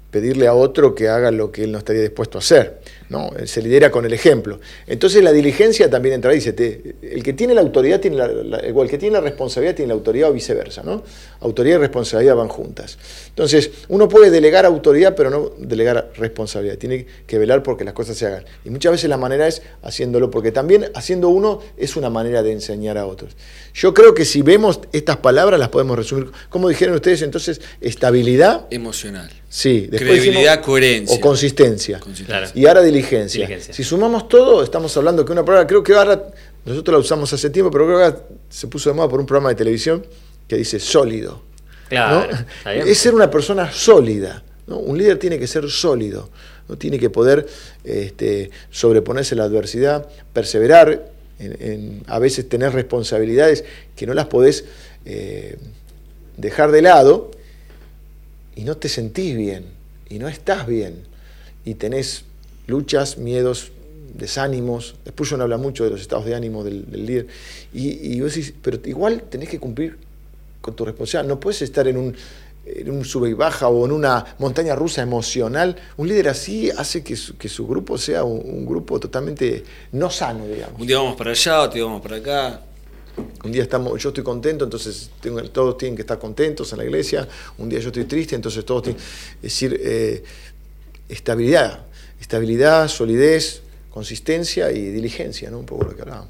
pedirle 0.09 0.47
a 0.47 0.53
otro 0.53 0.95
que 0.95 1.09
haga 1.09 1.31
lo 1.31 1.51
que 1.51 1.65
él 1.65 1.71
no 1.71 1.77
estaría 1.77 2.01
dispuesto 2.01 2.37
a 2.37 2.39
hacer. 2.39 2.79
¿No? 3.09 3.31
Se 3.45 3.61
lidera 3.61 3.91
con 3.91 4.05
el 4.05 4.13
ejemplo. 4.13 4.59
Entonces 4.87 5.23
la 5.23 5.31
diligencia 5.31 5.89
también 5.89 6.15
entra 6.15 6.31
ahí. 6.31 6.37
Dice, 6.37 6.53
te- 6.53 6.95
el 7.01 7.23
que 7.23 7.33
tiene 7.33 7.53
la 7.53 7.61
autoridad 7.61 7.99
tiene 7.99 8.17
la, 8.17 8.27
la- 8.27 8.61
o 8.73 8.83
el 8.83 8.89
que 8.89 8.97
tiene 8.97 9.13
la 9.13 9.21
responsabilidad 9.21 9.75
tiene 9.75 9.89
la 9.89 9.93
autoridad 9.95 10.29
o 10.29 10.33
viceversa. 10.33 10.83
¿no? 10.83 11.03
Autoridad 11.41 11.75
y 11.77 11.79
responsabilidad 11.79 12.35
van 12.35 12.47
juntas. 12.47 12.97
Entonces, 13.29 13.71
uno 13.87 14.07
puede 14.07 14.29
delegar 14.29 14.65
autoridad, 14.65 15.15
pero 15.15 15.29
no 15.29 15.51
delegar 15.57 16.11
responsabilidad. 16.17 16.77
Tiene 16.77 17.05
que 17.25 17.37
velar 17.37 17.63
porque 17.63 17.83
las 17.83 17.93
cosas 17.93 18.17
se 18.17 18.25
hagan. 18.27 18.45
Y 18.65 18.69
muchas 18.69 18.91
veces 18.91 19.09
la 19.09 19.17
manera 19.17 19.47
es 19.47 19.61
haciéndolo, 19.81 20.29
porque 20.29 20.51
también 20.51 20.91
haciendo 20.95 21.29
uno 21.29 21.61
es 21.77 21.95
una 21.95 22.09
manera 22.09 22.43
de 22.43 22.51
enseñar 22.51 22.97
a 22.97 23.05
otros. 23.05 23.35
Yo 23.73 23.93
creo 23.93 24.13
que 24.13 24.25
si 24.25 24.41
vemos 24.41 24.79
estas 24.91 25.17
palabras 25.17 25.59
las 25.59 25.69
podemos 25.69 25.97
resumir. 25.97 26.31
como 26.49 26.69
dijeron 26.69 26.95
ustedes 26.95 27.21
entonces? 27.21 27.61
Estabilidad. 27.81 28.67
Emocional. 28.71 29.29
Sí, 29.49 29.87
después 29.89 30.01
Credibilidad, 30.19 30.61
coherencia. 30.61 31.15
O 31.15 31.19
consistencia. 31.19 31.99
Consistencia. 31.99 32.37
Claro. 32.51 32.51
Y 32.59 32.67
ahora 32.67 32.81
diligencia. 32.81 32.98
Diligencia. 33.01 33.73
Si 33.73 33.83
sumamos 33.83 34.27
todo, 34.27 34.63
estamos 34.63 34.95
hablando 34.97 35.23
que 35.25 35.31
una 35.31 35.43
palabra, 35.45 35.67
creo 35.67 35.83
que 35.83 35.93
ahora, 35.93 36.27
nosotros 36.65 36.93
la 36.93 36.99
usamos 36.99 37.31
hace 37.33 37.49
tiempo, 37.49 37.71
pero 37.71 37.85
creo 37.85 37.97
que 37.97 38.03
ahora 38.05 38.21
se 38.49 38.67
puso 38.67 38.89
de 38.89 38.95
moda 38.95 39.09
por 39.09 39.19
un 39.19 39.25
programa 39.25 39.49
de 39.49 39.55
televisión 39.55 40.05
que 40.47 40.55
dice 40.57 40.79
sólido. 40.79 41.41
Claro. 41.89 42.27
Es 42.65 42.97
ser 42.99 43.15
una 43.15 43.29
persona 43.31 43.71
sólida. 43.71 44.43
¿no? 44.67 44.77
Un 44.77 44.97
líder 44.97 45.17
tiene 45.17 45.39
que 45.39 45.47
ser 45.47 45.69
sólido. 45.69 46.29
¿no? 46.67 46.77
Tiene 46.77 46.99
que 46.99 47.09
poder 47.09 47.47
este, 47.83 48.51
sobreponerse 48.69 49.33
a 49.35 49.39
la 49.39 49.43
adversidad, 49.45 50.07
perseverar, 50.33 51.09
en- 51.39 51.57
en- 51.61 52.03
a 52.07 52.19
veces 52.19 52.47
tener 52.49 52.73
responsabilidades 52.73 53.63
que 53.95 54.05
no 54.05 54.13
las 54.13 54.27
podés 54.27 54.65
eh, 55.05 55.57
dejar 56.37 56.71
de 56.71 56.81
lado 56.81 57.31
y 58.55 58.63
no 58.65 58.75
te 58.77 58.89
sentís 58.89 59.35
bien, 59.35 59.65
y 60.09 60.19
no 60.19 60.27
estás 60.27 60.67
bien, 60.67 61.05
y 61.65 61.75
tenés 61.75 62.23
luchas, 62.69 63.17
miedos, 63.17 63.71
desánimos. 64.13 64.95
Después 65.05 65.31
no 65.33 65.43
habla 65.43 65.57
mucho 65.57 65.83
de 65.83 65.89
los 65.89 66.01
estados 66.01 66.25
de 66.25 66.35
ánimo 66.35 66.63
del, 66.63 66.89
del 66.89 67.05
líder. 67.05 67.27
Y, 67.73 68.13
y 68.15 68.21
vos 68.21 68.33
decís, 68.33 68.53
pero 68.61 68.79
igual 68.85 69.23
tenés 69.29 69.49
que 69.49 69.59
cumplir 69.59 69.97
con 70.61 70.75
tu 70.75 70.85
responsabilidad. 70.85 71.27
No 71.27 71.39
puedes 71.39 71.61
estar 71.61 71.87
en 71.87 71.97
un, 71.97 72.15
en 72.65 72.89
un 72.91 73.03
sube 73.05 73.29
y 73.29 73.33
baja 73.33 73.67
o 73.69 73.85
en 73.85 73.91
una 73.91 74.35
montaña 74.39 74.75
rusa 74.75 75.01
emocional. 75.01 75.75
Un 75.97 76.07
líder 76.07 76.29
así 76.29 76.69
hace 76.69 77.03
que 77.03 77.15
su, 77.15 77.37
que 77.37 77.49
su 77.49 77.65
grupo 77.67 77.97
sea 77.97 78.23
un, 78.23 78.41
un 78.43 78.65
grupo 78.65 78.99
totalmente 78.99 79.63
no 79.93 80.09
sano, 80.09 80.45
digamos. 80.47 80.79
Un 80.79 80.87
día 80.87 80.97
vamos 80.97 81.15
para 81.15 81.31
allá, 81.31 81.61
otro 81.61 81.75
día 81.75 81.83
vamos 81.85 82.01
para 82.01 82.17
acá. 82.17 82.61
Un 83.43 83.51
día 83.51 83.63
estamos, 83.63 84.01
yo 84.01 84.09
estoy 84.09 84.23
contento, 84.23 84.63
entonces 84.63 85.09
tengo- 85.21 85.41
todos 85.49 85.77
tienen 85.77 85.95
que 85.95 86.03
estar 86.03 86.17
contentos 86.19 86.71
en 86.71 86.77
la 86.77 86.85
iglesia. 86.85 87.27
Un 87.57 87.67
día 87.67 87.79
yo 87.79 87.87
estoy 87.87 88.05
triste, 88.05 88.35
entonces 88.35 88.63
todos 88.63 88.83
tienen. 88.83 89.01
Es 89.01 89.41
decir, 89.41 89.77
eh, 89.81 90.23
estabilidad. 91.09 91.85
Estabilidad, 92.21 92.87
solidez, 92.87 93.61
consistencia 93.91 94.71
y 94.71 94.81
diligencia, 94.91 95.49
¿no? 95.49 95.59
Un 95.59 95.65
poco 95.65 95.85
lo 95.85 95.95
que 95.95 96.01
hablábamos. 96.01 96.29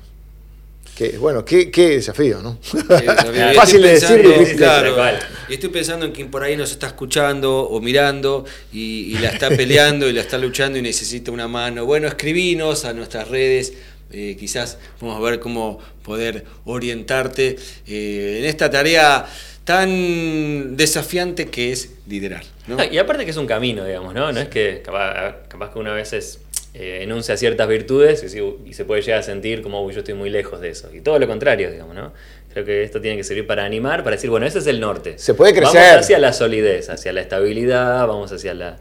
Que, 0.95 1.17
bueno, 1.17 1.45
qué, 1.45 1.71
qué 1.71 1.91
desafío, 1.91 2.41
¿no? 2.41 2.57
Estoy 2.73 3.55
Fácil 3.55 3.81
de 3.81 3.87
decir, 3.89 4.07
pensando- 4.09 4.29
difícil 4.29 4.47
de 4.47 4.55
claro. 4.57 4.87
Tal 4.87 4.95
cual. 4.95 5.19
y 5.49 5.53
estoy 5.53 5.69
pensando 5.69 6.05
en 6.05 6.11
quien 6.11 6.29
por 6.29 6.43
ahí 6.43 6.57
nos 6.57 6.71
está 6.71 6.87
escuchando 6.87 7.61
o 7.69 7.79
mirando 7.79 8.45
y, 8.73 9.15
y 9.15 9.17
la 9.19 9.29
está 9.29 9.49
peleando 9.49 10.09
y 10.09 10.13
la 10.13 10.21
está 10.21 10.37
luchando 10.37 10.77
y 10.77 10.81
necesita 10.81 11.31
una 11.31 11.47
mano. 11.47 11.85
Bueno, 11.85 12.07
escribinos 12.07 12.83
a 12.85 12.93
nuestras 12.93 13.27
redes. 13.29 13.73
eh, 14.11 14.35
quizás 14.39 14.77
vamos 14.99 15.15
a 15.17 15.19
ver 15.21 15.39
cómo 15.39 15.79
poder 16.03 16.43
orientarte 16.65 17.55
eh, 17.87 18.37
en 18.39 18.45
esta 18.45 18.69
tarea 18.69 19.25
tan 19.69 20.77
desafiante 20.77 21.45
que 21.45 21.71
es 21.71 21.91
liderar. 22.07 22.41
¿no? 22.65 22.77
Ah, 22.79 22.87
Y 22.87 22.97
aparte 22.97 23.23
que 23.23 23.29
es 23.29 23.37
un 23.37 23.45
camino, 23.45 23.85
digamos, 23.85 24.15
¿no? 24.15 24.31
No 24.31 24.39
es 24.39 24.47
que 24.47 24.81
capaz, 24.83 25.35
capaz 25.47 25.71
que 25.71 25.77
una 25.77 25.93
vez 25.93 26.11
es, 26.13 26.39
eh, 26.73 27.01
enuncia 27.03 27.37
ciertas 27.37 27.67
virtudes 27.67 28.23
y, 28.23 28.73
se 28.73 28.85
puede 28.85 29.03
llegar 29.03 29.19
a 29.19 29.23
sentir 29.23 29.61
como, 29.61 29.83
uy, 29.85 29.93
yo 29.93 29.99
estoy 29.99 30.15
muy 30.15 30.31
lejos 30.31 30.59
de 30.59 30.69
eso. 30.69 30.89
Y 30.91 31.01
todo 31.01 31.19
lo 31.19 31.27
contrario, 31.27 31.69
digamos, 31.69 31.93
¿no? 31.93 32.13
Creo 32.51 32.65
que 32.65 32.81
esto 32.81 32.99
tiene 32.99 33.15
que 33.15 33.23
servir 33.23 33.45
para 33.45 33.63
animar, 33.63 34.03
para 34.03 34.15
decir, 34.15 34.31
bueno, 34.31 34.47
ese 34.47 34.57
es 34.57 34.65
el 34.65 34.79
norte. 34.79 35.19
Se 35.19 35.35
puede 35.35 35.53
crecer. 35.53 35.79
Vamos 35.81 35.99
hacia 35.99 36.17
la 36.17 36.33
solidez, 36.33 36.89
hacia 36.89 37.13
la 37.13 37.21
estabilidad, 37.21 38.07
vamos 38.07 38.31
hacia 38.31 38.55
la... 38.55 38.77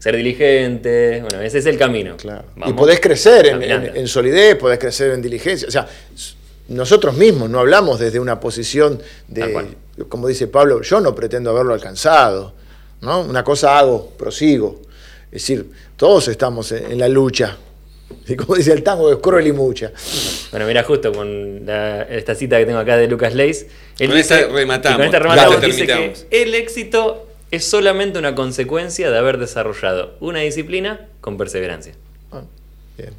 Ser 0.00 0.16
diligente, 0.16 1.20
bueno, 1.20 1.40
ese 1.40 1.58
es 1.58 1.66
el 1.66 1.78
camino. 1.78 2.16
Claro. 2.16 2.46
Y 2.66 2.72
podés 2.72 2.98
crecer 2.98 3.46
en, 3.46 3.62
en- 3.62 3.96
en 3.96 4.08
solidez, 4.08 4.56
podés 4.56 4.80
crecer 4.80 5.12
en 5.12 5.22
diligencia. 5.22 5.68
O 5.68 5.70
sea, 5.70 5.86
nosotros 6.66 7.16
mismos 7.16 7.48
no 7.48 7.60
hablamos 7.60 8.00
desde 8.00 8.18
una 8.18 8.40
posición 8.40 8.98
Tal 8.98 9.46
de, 9.46 9.52
cual. 9.52 9.66
Como 10.08 10.28
dice 10.28 10.46
Pablo, 10.48 10.82
yo 10.82 11.00
no 11.00 11.14
pretendo 11.14 11.50
haberlo 11.50 11.74
alcanzado. 11.74 12.54
¿no? 13.00 13.20
Una 13.22 13.42
cosa 13.44 13.78
hago, 13.78 14.10
prosigo. 14.16 14.80
Es 15.26 15.42
decir, 15.42 15.70
todos 15.96 16.28
estamos 16.28 16.70
en, 16.72 16.92
en 16.92 16.98
la 16.98 17.08
lucha. 17.08 17.56
Y 18.28 18.36
como 18.36 18.56
dice 18.56 18.72
el 18.74 18.82
tango, 18.82 19.10
es 19.10 19.16
cruel 19.18 19.46
y 19.46 19.52
mucha. 19.52 19.90
Bueno, 20.50 20.66
mira, 20.66 20.82
justo 20.84 21.12
con 21.12 21.64
la- 21.64 22.02
esta 22.02 22.34
cita 22.34 22.58
que 22.58 22.66
tengo 22.66 22.78
acá 22.78 22.96
de 22.98 23.08
Lucas 23.08 23.34
Leis. 23.34 23.66
él 23.98 24.10
Con 24.10 24.18
esta 24.18 24.46
rematamos. 24.48 24.98
y 24.98 24.98
Con 24.98 25.04
esta 25.06 25.18
Claro, 25.20 25.50
rematamos, 25.52 25.62
dice 25.76 25.86
que 25.86 26.42
el 26.42 26.54
éxito 26.54 27.26
es 27.50 27.64
solamente 27.64 28.18
una 28.18 28.34
consecuencia 28.34 29.10
de 29.10 29.16
haber 29.18 29.38
desarrollado 29.38 30.14
una 30.20 30.40
disciplina 30.40 31.08
con 31.22 31.38
perseverancia. 31.38 31.94
Ah, 32.32 32.42
bien. 32.98 33.10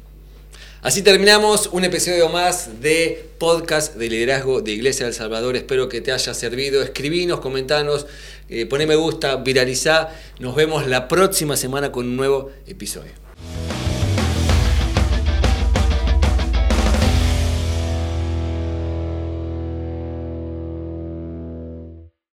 Así 0.84 1.00
terminamos 1.00 1.70
un 1.72 1.82
episodio 1.84 2.28
más 2.28 2.82
de 2.82 3.30
podcast 3.38 3.94
de 3.94 4.06
liderazgo 4.10 4.60
de 4.60 4.72
Iglesia 4.72 5.06
del 5.06 5.14
Salvador. 5.14 5.56
Espero 5.56 5.88
que 5.88 6.02
te 6.02 6.12
haya 6.12 6.34
servido. 6.34 6.82
Escribinos, 6.82 7.40
comentanos, 7.40 8.06
eh, 8.50 8.66
poné 8.66 8.86
me 8.86 8.94
gusta, 8.94 9.36
viralizá. 9.36 10.10
Nos 10.40 10.54
vemos 10.54 10.86
la 10.86 11.08
próxima 11.08 11.56
semana 11.56 11.90
con 11.90 12.06
un 12.06 12.16
nuevo 12.18 12.50
episodio. 12.66 13.23